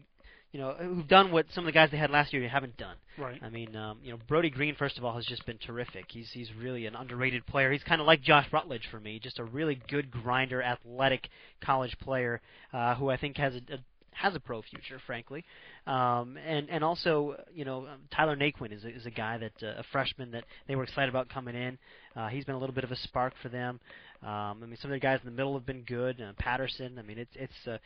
you 0.52 0.60
know 0.60 0.74
who've 0.80 1.08
done 1.08 1.32
what 1.32 1.46
some 1.54 1.66
of 1.66 1.68
the 1.68 1.72
guys 1.72 1.92
they 1.92 1.98
had 1.98 2.10
last 2.10 2.34
year 2.34 2.48
haven't 2.48 2.78
done. 2.78 2.96
Right. 3.18 3.40
I 3.44 3.50
mean, 3.50 3.76
um, 3.76 4.00
you 4.02 4.12
know, 4.12 4.18
Brodie 4.28 4.50
Greene 4.50 4.74
first 4.76 4.98
of 4.98 5.06
all 5.06 5.14
has 5.16 5.26
just 5.26 5.46
been 5.46 5.58
terrific. 5.58 6.06
He's 6.08 6.30
he's 6.32 6.50
really 6.60 6.86
an 6.86 6.96
underrated 6.96 7.46
player. 7.46 7.72
He's 7.72 7.84
kind 7.84 8.02
of 8.02 8.08
like 8.08 8.22
Josh 8.22 8.48
Rutledge 8.52 8.88
for 8.90 9.00
me, 9.00 9.20
just 9.20 9.38
a 9.38 9.44
really 9.44 9.80
good 9.90 10.10
grinder, 10.10 10.64
athletic 10.64 11.28
college 11.62 11.96
player 12.00 12.42
uh, 12.74 12.96
who 12.96 13.10
I 13.10 13.18
think 13.18 13.38
has 13.38 13.54
a, 13.54 13.74
a 13.74 13.78
has 14.16 14.34
a 14.36 14.40
pro 14.40 14.62
future, 14.62 15.00
frankly. 15.06 15.44
Um, 15.88 16.38
and 16.46 16.70
and 16.70 16.84
also, 16.84 17.36
you 17.54 17.66
know, 17.66 17.86
um, 17.86 18.02
Tyler 18.12 18.36
Naquin 18.36 18.72
is 18.72 18.84
a, 18.84 18.90
is 18.90 19.06
a 19.06 19.12
guy 19.12 19.38
that 19.38 19.54
uh, 19.62 19.80
a 19.80 19.84
freshman 19.92 20.32
that 20.32 20.46
they 20.68 20.76
were 20.76 20.84
excited 20.84 21.10
about 21.10 21.30
coming 21.30 21.56
in. 21.56 21.78
Uh, 22.16 22.28
he's 22.30 22.46
been 22.46 22.56
a 22.56 22.60
little 22.60 22.74
bit 22.76 22.84
of 22.84 22.92
a 22.92 22.96
spark 22.96 23.34
for 23.42 23.50
them. 23.50 23.80
Um, 24.24 24.30
I 24.64 24.66
mean, 24.66 24.78
some 24.82 24.90
of 24.92 24.96
the 24.96 25.00
guys 25.00 25.20
in 25.24 25.30
the 25.30 25.36
middle 25.36 25.54
have 25.54 25.66
been 25.66 25.84
good. 25.84 26.22
Uh, 26.22 26.32
Patterson. 26.38 26.98
I 26.98 27.02
mean, 27.02 27.18
it's 27.18 27.36
it's. 27.36 27.68
Uh, 27.68 27.78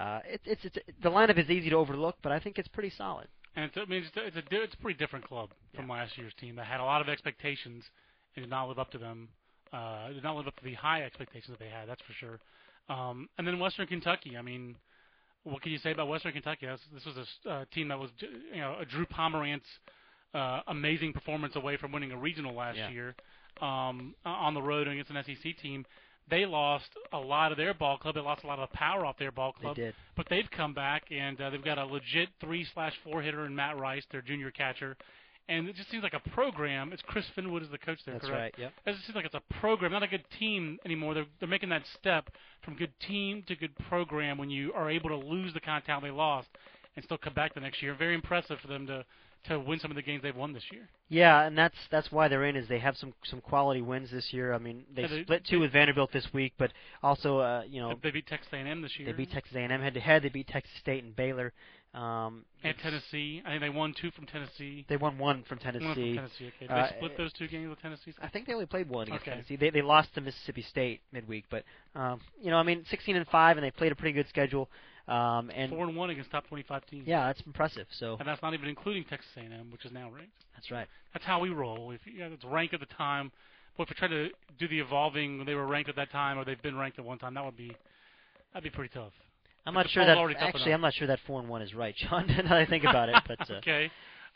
uh, 0.00 0.20
it, 0.26 0.40
it's 0.44 0.64
it's 0.64 0.76
the 1.02 1.10
lineup 1.10 1.38
is 1.38 1.48
easy 1.50 1.70
to 1.70 1.76
overlook, 1.76 2.16
but 2.22 2.30
I 2.32 2.38
think 2.38 2.58
it's 2.58 2.68
pretty 2.68 2.90
solid. 2.96 3.28
And 3.54 3.64
it's, 3.64 3.76
I 3.76 3.86
mean, 3.86 4.02
it's, 4.04 4.16
a- 4.16 4.26
it's 4.26 4.36
a 4.36 4.42
di- 4.42 4.56
it's 4.62 4.74
a 4.74 4.78
pretty 4.78 4.98
different 4.98 5.24
club 5.26 5.50
from 5.74 5.86
Yeah. 5.88 5.94
last 5.94 6.18
year's 6.18 6.34
team 6.38 6.56
that 6.56 6.66
had 6.66 6.80
a 6.80 6.84
lot 6.84 7.00
of 7.00 7.08
expectations 7.08 7.82
and 8.34 8.42
did 8.44 8.50
not 8.50 8.68
live 8.68 8.78
up 8.78 8.90
to 8.92 8.98
them. 8.98 9.28
Uh, 9.72 10.08
did 10.08 10.22
not 10.22 10.36
live 10.36 10.46
up 10.46 10.56
to 10.56 10.64
the 10.64 10.74
high 10.74 11.02
expectations 11.02 11.48
that 11.48 11.58
they 11.58 11.70
had. 11.70 11.88
That's 11.88 12.02
for 12.02 12.12
sure. 12.12 12.38
Um, 12.88 13.28
and 13.38 13.46
then 13.46 13.58
Western 13.58 13.86
Kentucky. 13.86 14.36
I 14.36 14.42
mean, 14.42 14.76
what 15.52 15.62
can 15.62 15.72
you 15.72 15.78
say 15.78 15.92
about 15.92 16.08
Western 16.08 16.32
Kentucky? 16.32 16.66
This, 16.66 16.80
this 16.92 17.04
was 17.06 17.16
a 17.46 17.50
uh, 17.50 17.64
team 17.72 17.88
that 17.88 17.98
was, 17.98 18.10
you 18.52 18.60
know, 18.60 18.76
a 18.80 18.84
Drew 18.84 19.06
Pomeranz 19.06 19.62
uh, 20.34 20.60
amazing 20.68 21.12
performance 21.12 21.56
away 21.56 21.76
from 21.76 21.92
winning 21.92 22.12
a 22.12 22.16
regional 22.16 22.54
last 22.54 22.76
Yeah. 22.76 22.90
year 22.90 23.14
um, 23.62 24.14
on 24.24 24.54
the 24.54 24.60
road 24.62 24.86
against 24.88 25.10
an 25.10 25.22
SEC 25.24 25.56
team. 25.62 25.86
They 26.28 26.44
lost 26.44 26.88
a 27.12 27.18
lot 27.18 27.52
of 27.52 27.56
their 27.58 27.72
ball 27.72 27.96
club. 27.98 28.16
They 28.16 28.20
lost 28.20 28.42
a 28.42 28.46
lot 28.48 28.58
of 28.58 28.68
the 28.70 28.76
power 28.76 29.06
off 29.06 29.16
their 29.18 29.30
ball 29.30 29.52
club. 29.52 29.76
They 29.76 29.82
did. 29.84 29.94
but 30.16 30.26
they've 30.28 30.50
come 30.50 30.74
back 30.74 31.04
and 31.10 31.40
uh, 31.40 31.50
they've 31.50 31.64
got 31.64 31.78
a 31.78 31.84
legit 31.86 32.28
three 32.40 32.66
slash 32.74 32.92
four 33.04 33.22
hitter 33.22 33.46
in 33.46 33.54
Matt 33.54 33.78
Rice, 33.78 34.02
their 34.10 34.22
junior 34.22 34.50
catcher, 34.50 34.96
and 35.48 35.68
it 35.68 35.76
just 35.76 35.90
seems 35.90 36.02
like 36.02 36.14
a 36.14 36.28
program. 36.30 36.92
It's 36.92 37.02
Chris 37.06 37.24
Finwood 37.36 37.62
is 37.62 37.70
the 37.70 37.78
coach 37.78 37.98
there, 38.04 38.14
That's 38.14 38.26
correct? 38.26 38.58
right. 38.58 38.62
Yep. 38.64 38.72
It 38.86 38.92
just 38.94 39.06
seems 39.06 39.16
like 39.16 39.24
it's 39.24 39.34
a 39.34 39.54
program, 39.60 39.92
not 39.92 40.02
a 40.02 40.08
good 40.08 40.24
team 40.38 40.78
anymore. 40.84 41.14
They're 41.14 41.26
they're 41.40 41.48
making 41.48 41.68
that 41.70 41.82
step 41.98 42.30
from 42.64 42.74
good 42.76 42.92
team 43.06 43.44
to 43.48 43.56
good 43.56 43.74
program 43.88 44.38
when 44.38 44.50
you 44.50 44.72
are 44.74 44.90
able 44.90 45.10
to 45.10 45.16
lose 45.16 45.52
the 45.54 45.60
kind 45.60 45.78
of 45.78 45.84
talent 45.84 46.04
they 46.04 46.10
lost 46.10 46.48
and 46.96 47.04
still 47.04 47.18
come 47.18 47.34
back 47.34 47.54
the 47.54 47.60
next 47.60 47.82
year. 47.82 47.94
Very 47.94 48.14
impressive 48.14 48.58
for 48.60 48.68
them 48.68 48.86
to 48.88 49.04
to 49.48 49.60
win 49.60 49.78
some 49.78 49.92
of 49.92 49.94
the 49.94 50.02
games 50.02 50.22
they've 50.24 50.34
won 50.34 50.52
this 50.52 50.64
year. 50.72 50.88
Yeah, 51.08 51.42
and 51.44 51.56
that's 51.56 51.76
that's 51.88 52.10
why 52.10 52.26
they're 52.26 52.46
in 52.46 52.56
is 52.56 52.66
they 52.68 52.80
have 52.80 52.96
some 52.96 53.12
some 53.30 53.40
quality 53.40 53.80
wins 53.80 54.10
this 54.10 54.32
year. 54.32 54.52
I 54.52 54.58
mean, 54.58 54.84
they 54.92 55.02
Yeah, 55.02 55.08
they- 55.08 55.22
split 55.22 55.44
two 55.48 55.60
with 55.60 55.70
Vanderbilt 55.72 56.10
this 56.12 56.26
week, 56.32 56.54
but 56.58 56.72
also 57.02 57.38
uh, 57.38 57.62
you 57.68 57.80
know 57.80 57.94
They 58.02 58.10
beat 58.10 58.26
Texas 58.26 58.48
A&M 58.52 58.82
this 58.82 58.98
year. 58.98 59.06
they 59.06 59.12
beat 59.12 59.30
Texas 59.30 59.54
A&M 59.54 59.70
head 59.80 59.94
to 59.94 60.00
head. 60.00 60.22
They 60.24 60.30
beat 60.30 60.48
Texas 60.48 60.72
State 60.80 61.04
and 61.04 61.14
Baylor. 61.14 61.52
Um, 61.94 62.44
and 62.62 62.76
Tennessee. 62.82 63.42
I 63.46 63.50
think 63.50 63.62
they 63.62 63.70
won 63.70 63.94
two 63.98 64.10
from 64.10 64.26
Tennessee. 64.26 64.84
They 64.88 64.98
won 64.98 65.16
one 65.16 65.44
from 65.44 65.58
One 65.58 65.72
from 65.72 65.80
Tennessee. 65.80 66.14
Tennessee. 66.14 66.46
Okay. 66.48 66.66
Did 66.66 66.70
Uh, 66.70 66.82
they 66.90 66.96
split 66.96 67.16
those 67.16 67.32
two 67.32 67.48
games 67.48 67.70
with 67.70 67.80
Tennessee? 67.80 68.12
I 68.20 68.28
think 68.28 68.46
they 68.46 68.52
only 68.52 68.66
played 68.66 68.88
one 68.88 69.06
against 69.06 69.22
Okay. 69.22 69.30
Tennessee. 69.30 69.56
They 69.56 69.70
they 69.70 69.80
lost 69.82 70.12
to 70.14 70.20
Mississippi 70.20 70.62
State 70.62 71.00
midweek, 71.12 71.44
but 71.50 71.64
um, 71.94 72.20
you 72.42 72.50
know, 72.50 72.58
I 72.58 72.64
mean, 72.64 72.84
16 72.90 73.16
and 73.16 73.26
five, 73.28 73.56
and 73.56 73.64
they 73.64 73.70
played 73.70 73.92
a 73.92 73.96
pretty 73.96 74.12
good 74.12 74.28
schedule. 74.28 74.68
Um, 75.08 75.50
and 75.54 75.70
Four 75.70 75.84
and 75.86 75.96
one 75.96 76.10
against 76.10 76.32
top 76.32 76.48
twenty-five 76.48 76.84
teams. 76.86 77.06
yeah, 77.06 77.28
that's 77.28 77.40
impressive. 77.46 77.86
So 77.92 78.16
and 78.18 78.26
that's 78.28 78.42
not 78.42 78.54
even 78.54 78.68
including 78.68 79.04
Texas 79.04 79.30
A&M, 79.36 79.70
which 79.70 79.84
is 79.86 79.92
now 79.92 80.10
ranked. 80.10 80.32
that's 80.54 80.70
right. 80.72 80.88
That's 81.14 81.24
how 81.24 81.38
we 81.40 81.50
roll. 81.50 81.92
If 81.92 82.00
you, 82.06 82.14
yeah, 82.18 82.26
it's 82.26 82.44
ranked 82.44 82.74
at 82.74 82.80
the 82.80 82.86
time, 82.86 83.30
but 83.76 83.84
if 83.84 83.90
we 83.90 83.94
try 83.94 84.08
to 84.08 84.30
do 84.58 84.66
the 84.68 84.80
evolving 84.80 85.38
when 85.38 85.46
they 85.46 85.54
were 85.54 85.66
ranked 85.66 85.88
at 85.88 85.94
that 85.96 86.10
time, 86.10 86.36
or 86.38 86.44
they've 86.44 86.60
been 86.60 86.76
ranked 86.76 86.98
at 86.98 87.04
one 87.04 87.18
time, 87.18 87.34
that 87.34 87.44
would 87.44 87.56
be 87.56 87.70
that'd 88.52 88.64
be 88.64 88.74
pretty 88.76 88.92
tough. 88.92 89.12
I'm 89.66 89.74
not 89.74 89.90
sure 89.90 90.06
that 90.06 90.16
actually. 90.38 90.72
I'm 90.72 90.80
not 90.80 90.94
sure 90.94 91.08
that 91.08 91.18
four 91.26 91.40
and 91.40 91.48
one 91.48 91.60
is 91.60 91.74
right, 91.74 91.94
John. 91.96 92.26
now 92.28 92.42
that 92.42 92.52
I 92.52 92.66
think 92.66 92.84
about 92.88 93.08
it, 93.08 93.16
but 93.26 93.50
uh, 93.50 93.54
okay, 93.54 93.90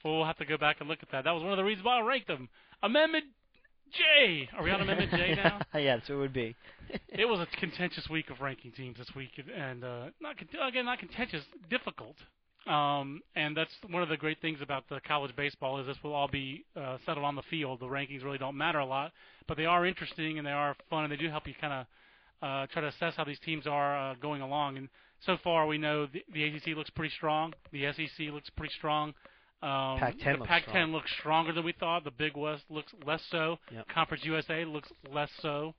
well 0.04 0.16
we'll 0.16 0.26
have 0.26 0.38
to 0.38 0.44
go 0.44 0.58
back 0.58 0.78
and 0.80 0.88
look 0.88 0.98
at 1.02 1.10
that. 1.12 1.24
That 1.24 1.32
was 1.32 1.42
one 1.42 1.52
of 1.52 1.56
the 1.56 1.64
reasons 1.64 1.84
why 1.84 1.98
I 1.98 2.02
ranked 2.02 2.26
them. 2.26 2.48
Amendment 2.82 3.24
J. 3.92 4.48
Are 4.56 4.64
we 4.64 4.70
on 4.70 4.80
Amendment 4.80 5.12
J 5.12 5.34
now? 5.36 5.60
yeah, 5.78 5.96
that's 5.96 6.08
what 6.08 6.16
it 6.16 6.18
would 6.18 6.32
be. 6.32 6.56
it 7.08 7.24
was 7.24 7.40
a 7.40 7.56
contentious 7.58 8.08
week 8.08 8.30
of 8.30 8.40
ranking 8.40 8.72
teams 8.72 8.98
this 8.98 9.08
week, 9.14 9.30
and 9.56 9.84
uh, 9.84 10.06
not 10.20 10.36
con- 10.36 10.48
again 10.68 10.84
not 10.84 10.98
contentious, 10.98 11.44
difficult. 11.68 12.16
Um, 12.66 13.22
and 13.36 13.56
that's 13.56 13.72
one 13.88 14.02
of 14.02 14.10
the 14.10 14.18
great 14.18 14.40
things 14.42 14.58
about 14.60 14.84
the 14.90 15.00
college 15.06 15.34
baseball 15.34 15.80
is 15.80 15.86
this 15.86 15.96
will 16.04 16.12
all 16.12 16.28
be 16.28 16.64
uh, 16.76 16.98
settled 17.06 17.24
on 17.24 17.34
the 17.34 17.42
field. 17.48 17.80
The 17.80 17.86
rankings 17.86 18.22
really 18.22 18.38
don't 18.38 18.56
matter 18.56 18.78
a 18.78 18.84
lot, 18.84 19.12
but 19.48 19.56
they 19.56 19.64
are 19.64 19.86
interesting 19.86 20.36
and 20.38 20.46
they 20.46 20.52
are 20.52 20.76
fun 20.90 21.04
and 21.04 21.12
they 21.12 21.16
do 21.16 21.30
help 21.30 21.46
you 21.46 21.54
kind 21.58 21.72
of 21.72 21.86
uh, 22.42 22.66
try 22.72 22.82
to 22.82 22.88
assess 22.88 23.14
how 23.16 23.24
these 23.24 23.38
teams 23.40 23.66
are 23.66 24.12
uh, 24.12 24.14
going 24.20 24.42
along. 24.42 24.76
And 24.76 24.88
so 25.24 25.36
far, 25.42 25.66
we 25.66 25.78
know 25.78 26.06
the, 26.06 26.24
the 26.32 26.44
ACC 26.44 26.76
looks 26.76 26.90
pretty 26.90 27.14
strong. 27.14 27.52
The 27.72 27.92
SEC 27.92 28.28
looks 28.32 28.50
pretty 28.50 28.74
strong. 28.76 29.14
Um, 29.62 29.98
Pac-10 29.98 30.24
the 30.24 30.30
looks 30.38 30.48
Pac-10 30.48 30.68
strong. 30.68 30.92
looks 30.92 31.10
stronger 31.18 31.52
than 31.52 31.64
we 31.64 31.72
thought. 31.72 32.04
The 32.04 32.10
Big 32.10 32.36
West 32.36 32.64
looks 32.70 32.92
less 33.06 33.22
so. 33.30 33.58
Yep. 33.72 33.88
Conference 33.88 34.24
USA 34.24 34.64
looks 34.64 34.90
less 35.12 35.30
so. 35.42 35.74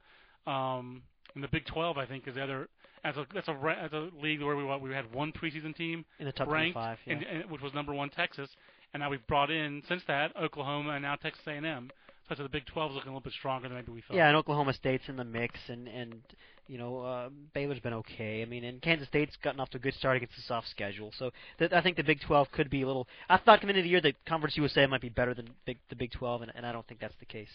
Um, 0.45 1.01
and 1.33 1.43
the 1.43 1.47
Big 1.47 1.65
12, 1.65 1.97
I 1.97 2.05
think, 2.05 2.27
is 2.27 2.35
the 2.35 2.43
other. 2.43 2.67
As 3.03 3.17
a 3.17 3.25
that's 3.33 3.47
a 3.47 3.75
as 3.81 3.91
a 3.93 4.09
league 4.21 4.43
where 4.43 4.55
we 4.55 4.63
we 4.63 4.93
had 4.93 5.11
one 5.11 5.31
preseason 5.31 5.75
team 5.75 6.05
In 6.19 6.27
the 6.27 6.31
top 6.31 6.47
ranked, 6.47 6.75
25, 6.75 6.97
yeah. 7.07 7.13
and, 7.13 7.23
and, 7.23 7.49
which 7.49 7.61
was 7.61 7.73
number 7.73 7.95
one 7.95 8.11
Texas, 8.11 8.47
and 8.93 9.01
now 9.01 9.09
we've 9.09 9.25
brought 9.25 9.49
in 9.49 9.81
since 9.87 10.03
that 10.07 10.35
Oklahoma 10.35 10.91
and 10.91 11.01
now 11.01 11.15
Texas 11.15 11.41
A&M. 11.47 11.89
The 12.37 12.49
Big 12.49 12.65
12 12.65 12.91
is 12.91 12.95
looking 12.95 13.09
a 13.09 13.11
little 13.11 13.23
bit 13.23 13.33
stronger 13.33 13.67
than 13.67 13.77
maybe 13.77 13.91
we 13.91 14.01
thought. 14.01 14.15
Yeah, 14.15 14.27
and 14.27 14.37
Oklahoma 14.37 14.73
State's 14.73 15.03
in 15.07 15.17
the 15.17 15.23
mix, 15.23 15.59
and 15.67 15.87
and 15.87 16.21
you 16.67 16.77
know 16.77 16.99
uh, 16.99 17.29
Baylor's 17.53 17.79
been 17.79 17.93
okay. 17.93 18.41
I 18.41 18.45
mean, 18.45 18.63
and 18.63 18.81
Kansas 18.81 19.07
State's 19.07 19.35
gotten 19.43 19.59
off 19.59 19.69
to 19.71 19.77
a 19.77 19.81
good 19.81 19.93
start 19.95 20.17
against 20.17 20.37
a 20.37 20.41
soft 20.41 20.69
schedule. 20.69 21.11
So 21.17 21.31
th- 21.59 21.71
I 21.71 21.81
think 21.81 21.97
the 21.97 22.03
Big 22.03 22.21
12 22.21 22.51
could 22.51 22.69
be 22.69 22.81
a 22.81 22.87
little. 22.87 23.07
I 23.29 23.37
thought 23.37 23.61
coming 23.61 23.75
into 23.75 23.83
the 23.83 23.89
year 23.89 24.01
that 24.01 24.25
Conference 24.25 24.57
USA 24.57 24.85
might 24.87 25.01
be 25.01 25.09
better 25.09 25.33
than 25.33 25.49
big, 25.65 25.77
the 25.89 25.95
Big 25.95 26.11
12, 26.11 26.43
and, 26.43 26.51
and 26.55 26.65
I 26.65 26.71
don't 26.71 26.87
think 26.87 26.99
that's 26.99 27.15
the 27.19 27.25
case. 27.25 27.49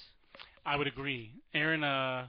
I 0.65 0.77
would 0.77 0.87
agree. 0.87 1.33
Aaron, 1.55 1.85
uh, 1.85 2.27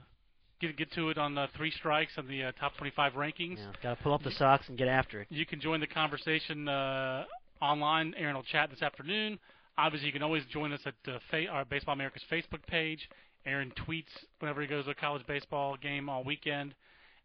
get 0.60 0.76
get 0.76 0.92
to 0.92 1.10
it 1.10 1.18
on 1.18 1.34
the 1.34 1.46
three 1.56 1.70
strikes 1.70 2.12
and 2.16 2.28
the 2.28 2.44
uh, 2.44 2.52
top 2.52 2.76
25 2.76 3.12
rankings. 3.14 3.58
Yeah, 3.58 3.72
got 3.82 3.96
to 3.96 4.02
pull 4.02 4.14
up 4.14 4.22
the 4.22 4.30
socks 4.32 4.68
and 4.68 4.78
get 4.78 4.88
after 4.88 5.20
it. 5.20 5.26
You 5.30 5.46
can 5.46 5.60
join 5.60 5.80
the 5.80 5.86
conversation 5.86 6.68
uh, 6.68 7.24
online. 7.60 8.14
Aaron 8.16 8.36
will 8.36 8.42
chat 8.44 8.70
this 8.70 8.82
afternoon. 8.82 9.38
Obviously, 9.78 10.08
you 10.08 10.12
can 10.12 10.24
always 10.24 10.44
join 10.46 10.72
us 10.72 10.80
at 10.84 10.94
uh, 11.06 11.18
fa- 11.30 11.46
our 11.46 11.64
Baseball 11.64 11.94
America's 11.94 12.24
Facebook 12.30 12.66
page. 12.66 13.08
Aaron 13.46 13.72
tweets 13.86 14.10
whenever 14.40 14.60
he 14.60 14.66
goes 14.66 14.84
to 14.86 14.90
a 14.90 14.94
college 14.94 15.24
baseball 15.28 15.76
game 15.80 16.08
all 16.08 16.24
weekend. 16.24 16.74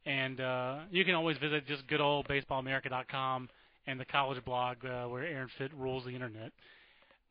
And 0.05 0.39
uh, 0.39 0.81
you 0.91 1.03
can 1.03 1.15
always 1.15 1.37
visit 1.37 1.65
just 1.65 1.87
good 1.87 1.99
old 1.99 2.27
baseballamerica.com 2.27 3.49
and 3.87 3.99
the 3.99 4.05
college 4.05 4.43
blog 4.45 4.77
uh, 4.85 5.05
where 5.05 5.23
Aaron 5.23 5.49
Fitt 5.57 5.71
rules 5.75 6.05
the 6.05 6.11
internet. 6.11 6.51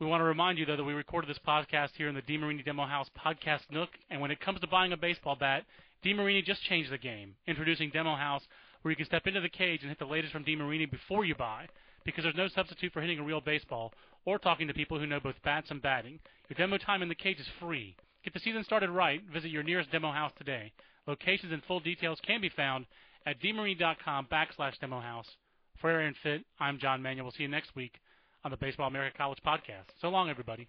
We 0.01 0.07
want 0.07 0.23
to 0.23 0.25
remind 0.25 0.59
you, 0.59 0.67
though, 0.67 0.77
that 0.77 0.83
we 0.83 0.93
recorded 0.93 1.31
this 1.31 1.39
podcast 1.47 1.91
here 1.97 2.09
in 2.09 2.17
the 2.17 2.23
DeMarini 2.23 2.65
Demo 2.65 2.85
House 2.85 3.09
podcast 3.25 3.61
nook. 3.71 3.91
And 4.11 4.21
when 4.21 4.33
it 4.33 4.41
comes 4.41 4.59
to 4.61 4.67
buying 4.67 4.93
a 4.93 4.97
baseball 4.97 5.37
bat, 5.37 5.65
DeMarini 6.05 6.45
just 6.45 6.65
changed 6.65 6.91
the 6.91 6.99
game, 6.99 7.37
introducing 7.47 7.91
Demo 7.91 8.17
House, 8.17 8.43
where 8.83 8.91
you 8.91 8.97
can 8.97 9.07
step 9.07 9.29
into 9.29 9.41
the 9.41 9.49
cage 9.49 9.83
and 9.83 9.89
hit 9.89 10.01
the 10.01 10.05
latest 10.05 10.33
from 10.33 10.45
DeMarini 10.45 10.91
before 10.91 11.25
you 11.25 11.37
buy, 11.37 11.69
because 12.05 12.25
there's 12.25 12.35
no 12.35 12.49
substitute 12.49 12.93
for 12.93 13.01
hitting 13.01 13.21
a 13.21 13.23
real 13.23 13.41
baseball 13.41 13.93
or 14.25 14.39
talking 14.39 14.69
to 14.69 14.75
people 14.75 14.99
who 14.99 15.07
know 15.07 15.21
both 15.21 15.43
bats 15.45 15.71
and 15.71 15.83
batting. 15.83 16.19
Your 16.49 16.57
demo 16.57 16.79
time 16.79 17.03
in 17.03 17.09
the 17.09 17.15
cage 17.15 17.41
is 17.41 17.47
free. 17.61 17.97
Get 18.25 18.35
the 18.35 18.41
season 18.41 18.65
started 18.65 18.91
right. 18.91 19.21
Visit 19.33 19.51
your 19.51 19.63
nearest 19.63 19.91
demo 19.91 20.13
house 20.13 20.33
today. 20.39 20.73
Locations 21.07 21.53
and 21.53 21.63
full 21.65 21.81
details 21.81 22.21
can 22.25 22.41
be 22.41 22.49
found 22.49 22.87
at 23.27 23.41
demarini.com 23.41 24.29
backslash 24.31 24.79
demo 24.81 25.01
house. 25.01 25.27
For 25.81 25.91
Aaron 25.91 26.15
Fitt, 26.23 26.45
I'm 26.61 26.79
John 26.79 27.03
Manuel. 27.03 27.25
We'll 27.25 27.33
see 27.33 27.43
you 27.43 27.49
next 27.49 27.75
week 27.75 27.95
on 28.45 28.51
the 28.51 28.57
Baseball 28.57 28.87
America 28.87 29.17
College 29.17 29.41
Podcast. 29.45 29.91
So 30.01 30.09
long, 30.09 30.31
everybody. 30.31 30.69